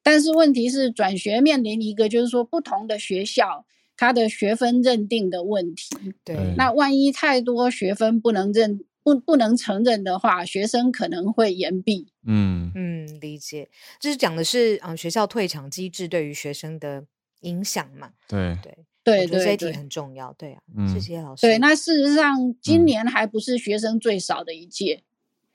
[0.05, 3.67] 但是问题是转学面临一个就是说不同的学校。
[3.97, 12.09] 他的学分认定的问题，对，那万一太多学分不能认不不能承认的话，学生可能会延毕。
[12.25, 13.69] 嗯嗯，理解，
[14.01, 17.05] 就是讲的是嗯学校退场机制对于学生的
[17.43, 18.11] 影响嘛？
[18.27, 20.33] 对对对对，这一题很重要。
[20.33, 21.47] 对啊，嗯、谢谢老师。
[21.47, 25.03] 对，那事实上今年还不是学生最少的一届。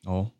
[0.05, 0.31] 哦、嗯，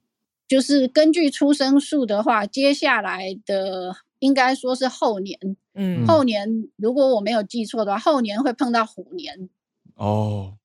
[0.48, 3.98] 就是根据出生数的话，接下来的。
[4.20, 5.38] 应该说是后年，
[5.78, 9.48] 嗯，后年如果我没有记错的话，后年会碰到虎年，
[9.96, 10.58] 哦，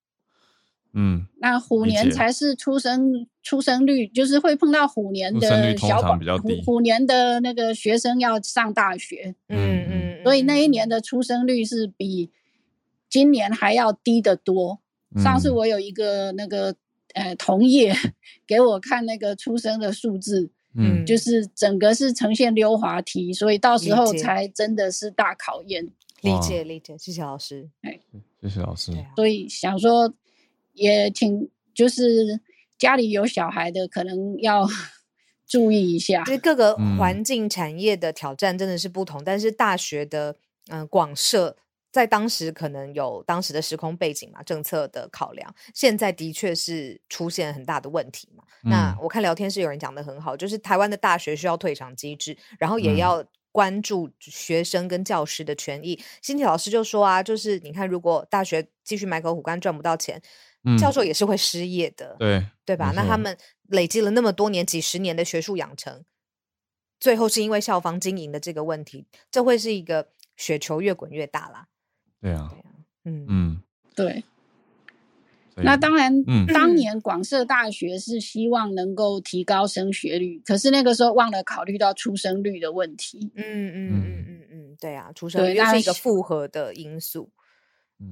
[0.93, 9.85] 嗯，那虎年才是出生出生率，就是会碰到虎年的小宝，虎虎年的那个学生要上大学，嗯。
[9.89, 12.31] 嗯，所以那一年的出生率是比
[13.09, 14.79] 今年还要低得多。
[15.13, 16.75] 嗯、上次我有一个那个
[17.13, 17.93] 呃同业
[18.47, 20.49] 给我看那个出生的数字。
[20.75, 25.91] 嗯，就是整个是呈现溜滑梯，所以到时候才真的是大考验。
[26.21, 27.69] 理解理解，谢谢老师。
[27.81, 27.99] 哎，
[28.41, 28.91] 谢谢老师。
[29.15, 30.13] 所以想说，
[30.73, 32.39] 也请就是
[32.77, 34.67] 家里有小孩的，可能要
[35.45, 36.23] 注意一下。
[36.23, 40.35] 其实各个环境产业的挑战真的是不同，嗯、但是大学的
[40.69, 41.57] 嗯广设。
[41.93, 48.43] 在当时可能有当时的时空背景嘛，政策的考量，现在的确是出现很大的问题嘛。
[48.63, 56.03] 嗯、那我看聊天室有人讲的很好，就是台湾的大学需要退场机制，然后也要关注学生跟教师的权益。
[56.23, 60.19] 新、嗯、奇老师就说啊，就是你看，如果大学继续埋头苦干赚不到钱，
[60.65, 62.91] 嗯、教授也是会失业的，对对吧？
[62.95, 63.37] 那他们
[63.67, 66.03] 累积了那么多年、几十年的学术养成，
[66.99, 71.67] 最后是因为校方经营的这个问题，这会是一个雪球越滚越大啦。
[72.23, 72.49] 对啊，
[73.03, 73.61] 嗯嗯，
[73.93, 74.23] 对。
[75.57, 83.29] 那当然，嗯、当年广设大学是希望能够提高升学率，可是那个时候忘了考虑到出生率的问题。
[83.35, 87.29] 嗯嗯嗯嗯嗯，对啊，出生率是一个复合的因素。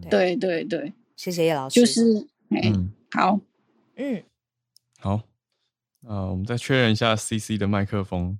[0.09, 1.79] 对对对，谢谢叶老师。
[1.79, 3.39] 就是，哎，嗯、好，
[3.95, 4.21] 嗯，
[4.99, 5.21] 好，
[6.05, 8.37] 呃，我们再确认一下 CC 的麦克风。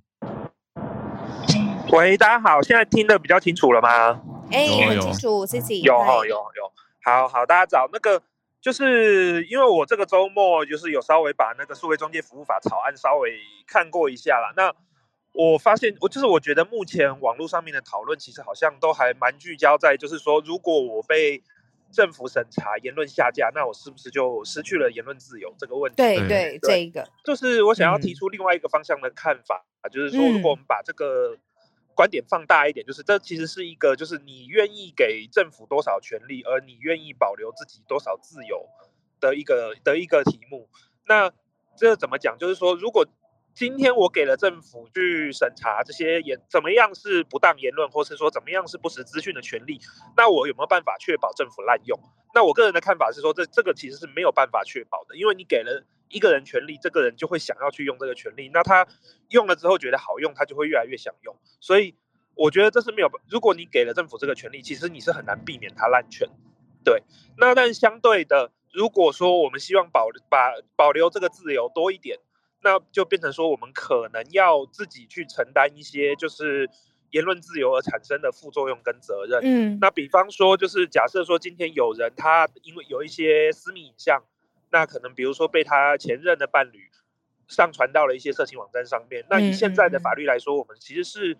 [1.92, 4.22] 喂，大家好，现在听得比较清楚了吗？
[4.52, 6.72] 哎，很清楚，C C 有哈有有，
[7.02, 8.22] 好好，大家找那个，
[8.60, 14.52] 就是因为我这个周末就是有稍微把那个数位中介服务法草案稍微看过一下啦。
[14.56, 14.72] 那
[15.32, 21.42] 我发现，我就是我觉得目前网络上面的讨论其实好像都还蛮聚焦在，就是说如果我被
[21.90, 25.96] 政府审查言论下架，那我是不是就失去了言论自由这个问题？
[25.96, 31.36] 对对，这一个就是我想要提出另外一个方向的看法，嗯、就是说如果我们把这个。
[31.94, 38.68] 观点放大一点，就是这其实是一个，就是你愿意给政府多少权利，而你愿意保留自己多少自由
[39.20, 40.68] 的一个的一个题目。
[41.06, 41.32] 那
[41.76, 42.36] 这怎么讲？
[42.38, 43.06] 就是说，如果
[43.54, 49.80] 今天我给了政府去审查这些言怎么样是不当言论，或是说怎么样是不实资讯的权利，
[50.16, 51.98] 那我有没有办法确保政府滥用？
[52.34, 55.84] 那我个人的看法是说，这这个其实是没有办法确保的，因为你给了。
[56.14, 58.50] 一个人权利，这个人就会想要去用这个权利。
[58.52, 58.86] 那他
[59.30, 61.34] 用了之后觉得好用，他就会越来越想用。
[61.58, 61.94] 所以
[62.34, 63.10] 我觉得这是没有。
[63.30, 66.28] 如果你给了政府这个权利，其实你是很难避免他滥权。
[66.84, 67.02] 对。
[67.38, 72.18] 那但相对的，如果说我们希望保把保留这个自由多一点，
[72.62, 76.68] 那就变成说我们可能要自己去承担一些就是
[77.10, 79.40] 言论自由而产生的副作用跟责任。
[79.42, 79.78] 嗯。
[79.80, 84.22] 那比方说，就是假设说今天有人他因为有一些私密影像。
[84.74, 86.88] 那可能比如说被他前任的伴侣
[87.46, 91.36] 上传到了一些色情网站上面，那以现在的法律来说，我们其实是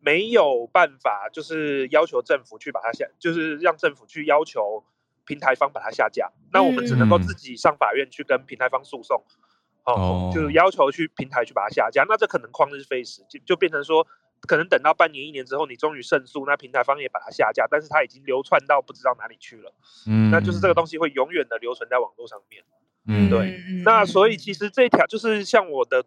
[0.00, 4.82] 没有办法，就是要求政府去把它下，就是让政府去要求
[5.24, 6.32] 平台方把它下架。
[6.52, 9.22] 那我们只能够自己上法院去跟平台方诉讼，
[9.84, 12.04] 哦，就是要求去平台去把它下架。
[12.08, 14.06] 那这可能旷日费时，就就变成说。
[14.48, 19.72] 可能等到半年一年之后，你终于胜诉，那平台方也把它下架，但是它已经流窜到不知道哪里去了。
[20.08, 22.64] 嗯，那就是这个东西会永远的留存在网络上面。
[23.06, 23.62] 嗯，对。
[23.84, 26.04] 那所以其实这一条就是像我的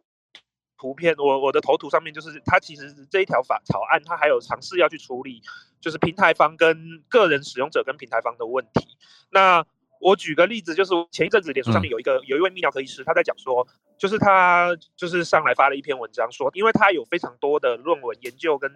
[0.77, 5.41] 图片，我我的头图上面就是它其实这一条法草案，它还有尝试要去处理，
[5.79, 8.97] 就是平台方跟个人使用者跟平台方的问题。
[9.31, 9.65] 那
[10.05, 18.71] 我举个例子，就是前一阵子脸书上面有一个、嗯、有一位泌尿科医师，他在讲说，就是他就是上来发了一篇文章说，因为他有非常多的论文研究跟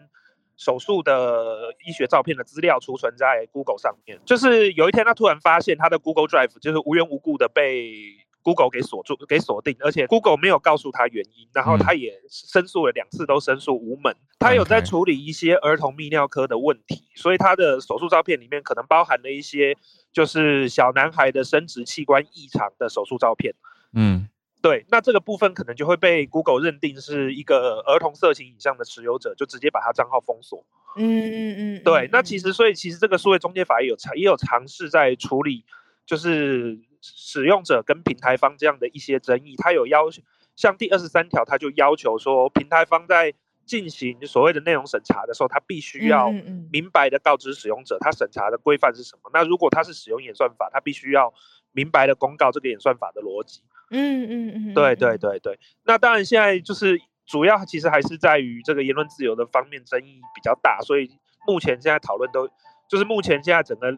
[0.57, 14.15] 手术的医学照片的资料储存在 Google 上面，就是有一天他突然发现他的 Google Drive 就是无缘无故的被 Google 给锁住、给锁定，而且 Google 没有告诉他原因，然后他也申诉了两次都申诉无门。
[14.39, 19.75] 他有在处理一些儿童泌尿科的问题，所以他的手术照片里面可能包含了一些。
[20.11, 23.53] 就是小男孩的生殖器官异常的手术照片，
[23.93, 24.27] 嗯，
[24.59, 30.65] 对，那这个部分可能就会被 Google 认定是一个儿童色情影像的持有者，就直接把他账号封锁。
[30.95, 35.63] 嗯嗯嗯，对，那其实所以其实这个数位中介法也有尝也有尝试在处理，
[36.07, 40.21] 就是使用者跟平台方这样的一些争议，他有要求，
[40.55, 43.33] 像第二十三条，他就要求说平台方在。
[43.69, 46.31] 进行所谓的内容审查的时候，他必须要
[46.71, 49.29] 明白的告知使用者，他审查的规范是什么。
[49.31, 51.31] 那如果他是使用演算法，他必须要
[51.71, 53.61] 明白的公告这个演算法的逻辑。
[53.91, 55.59] 嗯嗯嗯，对对对对。
[55.83, 61.07] 那当然，现在就是主要其实还是在于这个言论自由的方面争议比较大，所以
[61.45, 62.49] 目前现在讨论都
[62.89, 63.95] 就是目前现在整个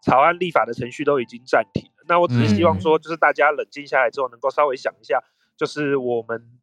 [0.00, 1.91] 草案立法的程序都已经暂停了。
[2.12, 5.24] 那我只是希望说，就是大家冷静下来之后，能够稍微想一下，
[5.56, 6.58] 就是我们。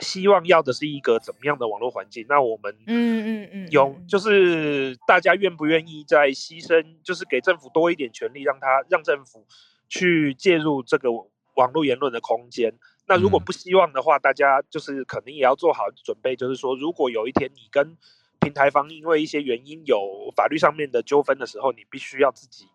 [0.00, 2.24] 希望要的是一个怎么样的网络环境？
[2.28, 2.92] 那我们嗯
[3.26, 9.44] 嗯嗯有就是大家愿不愿意在牺牲，就是给政府多一点权利，让他让政府
[9.88, 11.10] 去介入这个
[11.56, 12.78] 网络言论的空间。
[13.08, 17.96] 那如果不希望的话，大家就是肯定也要做好准备，就是说，如果有一天你跟
[18.38, 22.66] 平台方因为一些原因有法律上面的纠纷的时候，你必须要自己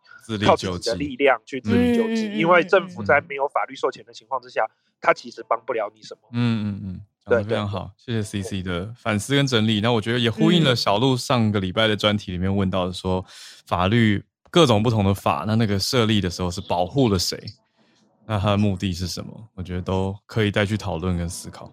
[0.45, 4.69] 靠自己的力量去自力救济，因为政府在没有法律授权的情况之下，
[5.01, 6.21] 他其实帮不了你什么。
[6.31, 9.81] 嗯嗯嗯，讲得非常好，谢谢 CC 的反思跟整理。
[9.81, 13.25] 那我觉得也呼应了小鹿上个礼拜的专题里面问到的说，
[13.65, 17.37] 法律各种不同的法，那那个设立的时候是保护了谁？
[18.25, 19.49] 那它的目的是什么？
[19.53, 21.69] 我觉得都可以再去讨论跟思考。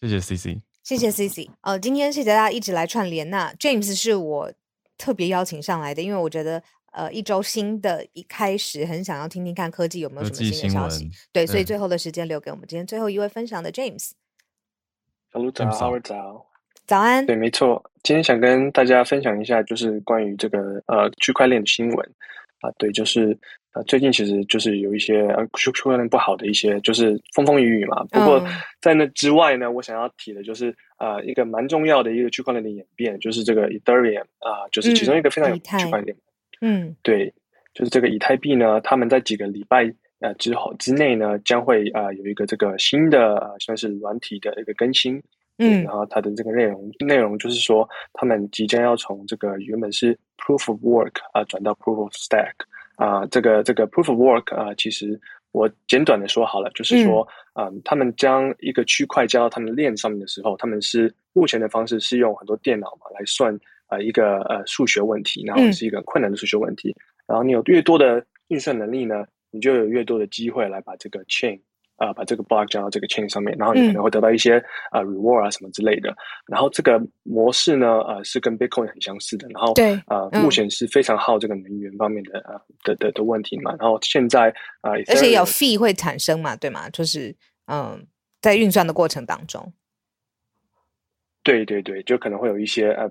[0.00, 1.50] 谢谢 CC，谢谢 CC。
[1.60, 3.28] 呃，今天谢谢大家一直来串联。
[3.28, 4.52] 那 James 是我
[4.96, 6.62] 特别邀请上来的，因为我觉得
[6.96, 11.08] 呃一周新的一开始，很想要听听看科技有没有什么新的消息。
[11.30, 14.12] 对，所以最后的时间留给我们今天最后一位分享的 James。
[15.32, 16.46] 小鹿早，早，早，
[16.86, 17.24] 早安。
[17.26, 22.10] 对，没错，今天想跟大家分享一下，就是关于这个呃区块链的新闻
[22.60, 23.38] 啊，对，就是。
[23.86, 28.02] 最近其实就是有一些呃区区块链不好的一些，就是风风雨雨嘛。
[28.04, 28.42] 不过
[28.80, 36.16] 在那之外呢，我想要提的就是啊、呃，一个蛮重要的一个区块链的演变，就是这个 Ethereum 啊、呃，就是其中一个非常有区块链。
[36.60, 37.32] 嗯，对，
[37.74, 45.22] 就是这个以太币呢，他们在几个礼拜呃之后之内呢，将会啊、呃、有一个这个新的呃算是软体的一个更新。
[45.58, 52.52] 嗯，然后它的这个内容内容就是说，他们即将要从这个原本是 Proof of Work 啊、呃、转到 Proof of Stack。
[52.96, 55.20] 啊、呃，这个这个 proof of work 啊、呃，其实
[55.52, 71.60] 我简短的说好了，就是说，嗯、呃，他们将一个区块加到他们链上面的时候，他们是目前的方式是用很多电脑嘛来算啊、呃、一个呃数学问题，然后是一个困难的数学问题，嗯、然后你有越多的运算能力呢，你就有越多的机会来把这个 chain。
[71.98, 74.58] 啊、呃，把这个 block 加到这个 chain 上面，然后你可能会得到一些
[74.90, 76.14] 啊、嗯呃、reward 啊什么之类的。
[76.46, 79.48] 然后这个模式呢，呃，是跟 Bitcoin 很相似的。
[79.48, 83.74] 然后对，啊、呃嗯，目前是非常耗这个能源方面的啊、呃、的的的问题嘛。
[83.78, 84.50] 然后现在
[84.82, 86.90] 啊、呃，而且有 fee 会产生嘛，对吗？
[86.90, 87.34] 就是
[87.66, 88.06] 嗯，
[88.42, 89.72] 在运算的过程当中，
[91.42, 93.10] 对对对，就可能会有一些呃。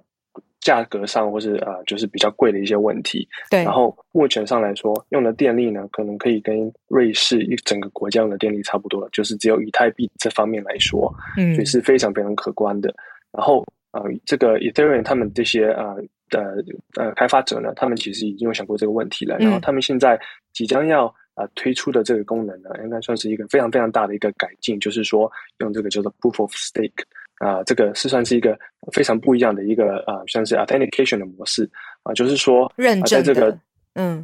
[0.62, 3.28] 价格上或是呃，就是比较贵的一些问题。
[3.50, 3.64] 对。
[3.64, 12.94] 然后目前上来说，用的电力呢，可能可以跟瑞士一整个国家用的电力差不多了，就是只有以太币这方面来说，嗯，所以是非常非常可观的。
[13.32, 15.96] 然后呃，这个 Ethereum 他们这些呃
[16.30, 16.64] 的
[16.96, 19.38] 呃开发者呢，他们其实已经有想过这个问题了。
[19.38, 20.20] 然后他们现在
[20.52, 27.04] 即将要啊、呃、推出的这个功能呢，应该算是一个非常非常大的一个改进，就是说用这个叫做 Proof of Stake。
[27.40, 28.58] 啊、呃，这个是算是一个
[28.92, 31.64] 非常不一样的一个啊、呃，像是 authentication 的模式
[32.04, 33.58] 啊、呃，就是说认证、呃、在这个
[33.94, 34.24] 嗯，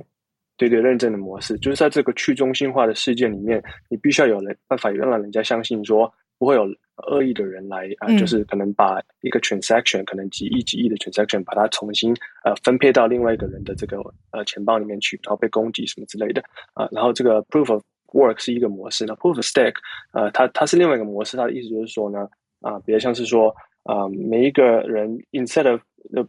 [0.58, 6.64] 对对，认证的模式，就是在这个去中心化的世界里面，你必须要有人办法让人家相信说不会有
[7.08, 13.98] 恶意的人来啊、就是可能把一个 transaction 可能几亿几亿的 transaction 把它重新呃分配到另外一个人的这个
[14.32, 16.42] 呃钱包里面去，然后被攻击什么之类的
[16.74, 17.84] 啊、呃，然后这个 proof of
[18.14, 19.76] work 是一个模式，那 proof of stake
[20.14, 22.28] 呃，它它是另外一个模式，它的意思就是说呢。
[22.62, 23.54] 啊，比较像是说，
[23.84, 25.82] 啊，每一个人 instead of
[26.16, 26.24] 呃，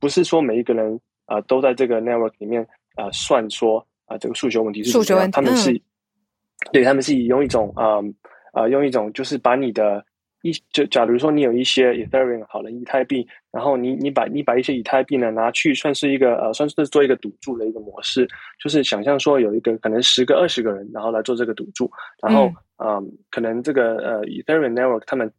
[0.00, 5.80] 不是说每一个人啊都在这个 network 里面啊算说啊这个数学问题是数学问题，他们是，嗯、
[6.72, 7.98] 对他们是以用一种啊
[8.52, 10.02] 啊用一种就是把你的
[10.42, 18.26] 一就假如说你有一些 Ethereum 好了以太币，然后你你把你把一些以太币呢拿去算是一个呃算是做一个赌注的一个模式，
[18.62, 21.90] 就是想象说有一个可能十个二十个人然后来做这个赌注，
[22.22, 25.30] 然后啊、嗯、可能这个呃 Ethereum network 他们。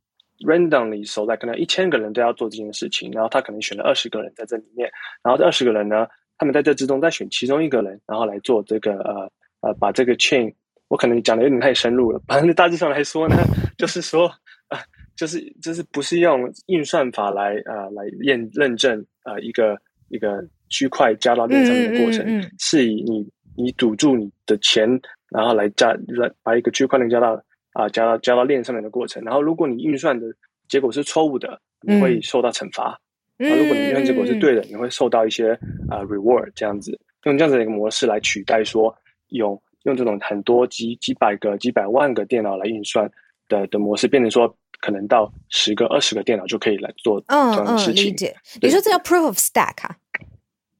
[0.45, 4.89] Randomly select 可能一千个人都要做这件事情，然后他可能选了二十个人在这里面，
[5.23, 9.31] 然后这二十个人呢，他们在这之中再选其中一个人，然后来做这个呃
[9.61, 10.53] 呃把这个 chain，
[10.87, 13.35] 我可能讲的有点太深入了，反正大致上来说呢，
[13.77, 14.27] 就是说
[14.69, 14.79] 啊、呃，
[15.15, 19.77] 就是就是不是用运算法来啊、呃、来验认证啊、呃、一个
[20.07, 24.89] 一个区块加到链上面的过程，嗯嗯嗯嗯是以你你赌注你的钱，
[25.29, 27.41] 然后来加来把一个区块链加到。
[27.73, 30.25] 啊，加到加到链上面的过程，然后如果你运算的
[30.67, 32.95] 结果是错误的，你会受到惩罚；
[33.37, 35.51] 嗯、啊，如果你运算结果是对的，你会受到一些
[35.89, 38.93] 啊 reward 这样子，用这样子的一个模式来取代说
[39.29, 43.09] 用用这种很多几几百个、几百万个电脑来运算
[43.47, 48.03] 的的模式，变成说可能到十个、二十个电脑就可以来做这样的事情。
[48.03, 48.35] 嗯嗯，理解。
[48.61, 49.95] 你说这叫 proof of stack 啊？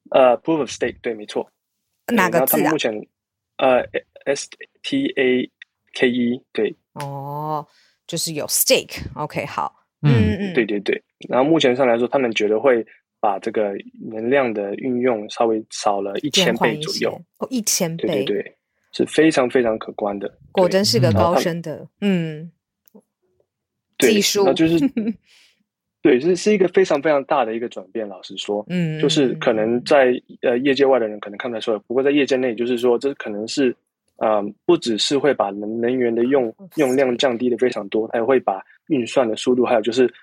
[0.10, 1.50] 呃，proof of stake 对，没错。
[2.08, 2.72] 哪个字啊？
[2.72, 2.92] 目前
[3.58, 3.86] 呃
[4.26, 4.50] ，S
[4.82, 5.52] T A。
[5.94, 6.76] K 一对。
[6.94, 7.66] 哦，
[8.08, 10.38] 就是有 stake，OK，、okay, 好，嗯。
[10.40, 11.02] 嗯，对对对。
[11.30, 12.86] 然后目前上来说，他们觉得会
[13.20, 13.74] 把这个
[14.10, 18.56] 能量的运用稍微少了一千倍左右，哦，一千倍，对对对，
[18.92, 20.34] 是非常非常可观的。
[20.52, 22.52] 果真是个高深的，嗯，
[24.00, 24.78] 技术，那就是。
[26.02, 28.08] 对，是是一个非常非常大的一个转变。
[28.08, 33.76] 老实说，嗯，就是可能在呃业界外的人可能看不出来，不过在业界内，就是说这可能是。
[34.20, 40.14] 啊、嗯，不只是会把能能源的用用量降低的非常多，它也会把运算的速度，还有就是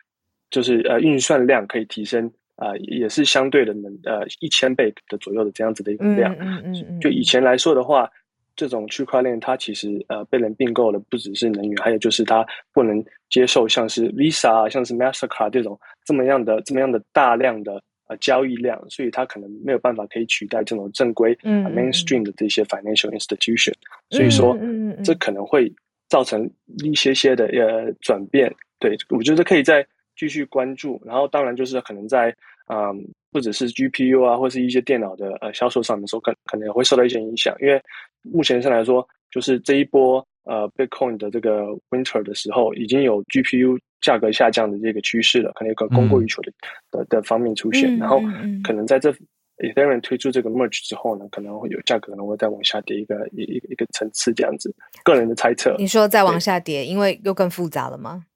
[0.51, 6.35] 就是呃运算量可以提升呃也是相对的能呃一千倍的左右的这样子的一个量。
[6.39, 7.01] 嗯嗯嗯。
[7.01, 8.11] 就以前来说的话，
[8.55, 17.83] 这种区块链它其实呃被人并购的不只是能源，还有就是它不能接受像是 Visa、像是 Mastercard 这种这么样的这么样的大量的。
[18.09, 23.73] 呃，交易量，所以它可能没有办法可以取代这种正规、嗯呃、mainstream 的这些 financial institution，
[24.11, 25.73] 所以说，嗯、这可能会
[26.09, 26.49] 造成
[26.85, 28.53] 一些些的呃转变。
[28.79, 29.85] 对，我觉得可以再
[30.17, 31.01] 继续关注。
[31.05, 32.29] 然后，当然就是可能在
[32.69, 32.97] 嗯、呃，
[33.33, 37.57] 不只是 GPU 啊，或是一些电脑的呃销售上面说，可可能也会受到一些影响。
[37.61, 37.83] 因为
[38.23, 43.79] 目前上来说，就是这一波呃 Bitcoin 的这个 winter 的时候，已经有 GPU。
[44.03, 46.53] 价格下降的这个趋势了，可能有个供过于求的、
[46.93, 48.21] 嗯、的的方面出现，嗯、然后
[48.63, 49.11] 可能在这
[49.57, 54.73] Ethereum 推出这个 Merge 之后呢，可能会有价格可能会再往下跌一个一一个一个层次这样子，
[55.03, 55.75] 个人的猜测。
[55.79, 58.27] 你说再往下跌，因为又更复杂了吗？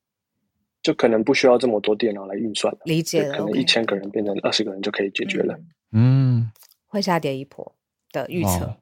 [0.83, 5.57] 就可能不需要这么多电脑来运算了，理解了，可能一千个人变成二十个人就可以解决了。
[5.93, 6.51] 嗯，
[6.87, 7.73] 会下跌一波
[8.11, 8.65] 的预测。
[8.65, 8.77] 哦、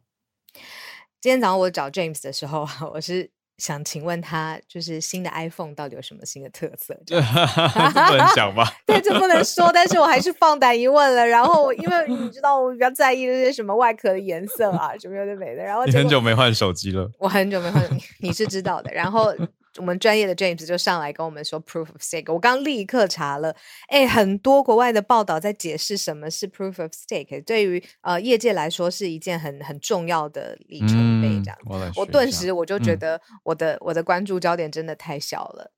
[1.21, 3.31] 今天早上我找 James 的时候，我是。
[3.59, 6.97] 想请问他，就是新的 iPhone 到底有什么新的特色？
[7.05, 8.65] 这不能讲吧？
[8.87, 11.27] 对，这不能说，但是我还是放胆一问了。
[11.27, 15.65] 然后，因为你知道，我比较在意这些什么外壳的颜色啊，什么有的没的。
[15.65, 17.11] 然后，你很久没换手机了？
[17.19, 17.83] 我很久没换，
[18.21, 18.93] 你是知道的。
[18.93, 19.35] 然后。
[19.77, 23.55] 我们专业的 James 就上来跟我们说 Proof of Stake，我刚立刻查了，
[23.89, 31.29] 哎，很多国外的报道在解释什么是 Proof of Stake，对于呃业界来说是一件很很重要的里程碑。
[31.45, 35.73] 这样，嗯、我，我顿时我就觉得我的、嗯、我的关注焦点真的太小了。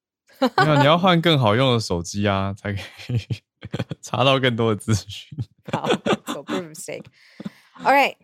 [0.56, 3.18] 没有，你要 换更好用的手机啊，才可以
[4.00, 5.38] 查到更多的资讯。
[5.70, 5.86] 好
[6.26, 8.14] ，so Proof of Stake，All right，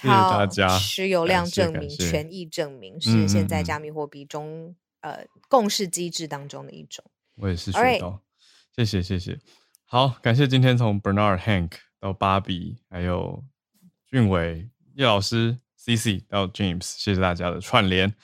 [0.00, 0.78] 谢谢大家。
[0.78, 4.74] 持有量证明、权益证明是现在加密货币中。
[5.00, 7.04] 呃，共识机制当中的一种，
[7.36, 8.22] 我也是学到，
[8.76, 9.38] 谢谢谢谢。
[9.84, 13.42] 好，感谢今天从 Bernard Hank 到芭比，还有
[14.06, 18.14] 俊伟叶老师 CC 到 James，谢谢大家的串联，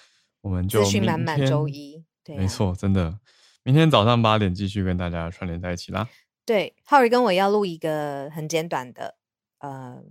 [0.43, 3.19] 我们就资讯满满周一，对、啊，没错，真的，
[3.63, 6.09] 明天早上八点继续跟大家串联在一起啦。
[6.45, 9.17] 对，浩宇跟我要录一个很简短的
[9.59, 10.03] 呃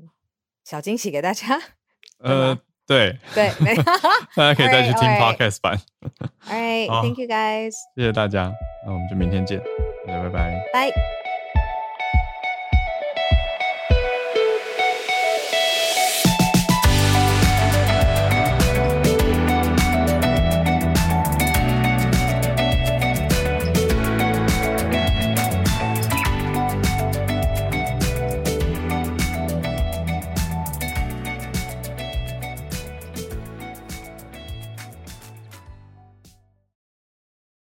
[0.63, 1.61] 小惊喜给大家，
[2.19, 2.59] 呃。
[2.87, 3.51] 对对，
[4.35, 5.79] 大家可以再去听 podcast 版。
[6.47, 8.51] All right, thank you guys，谢谢大家，
[8.85, 9.59] 那我们就明天见，
[10.05, 11.24] 大家拜拜，拜。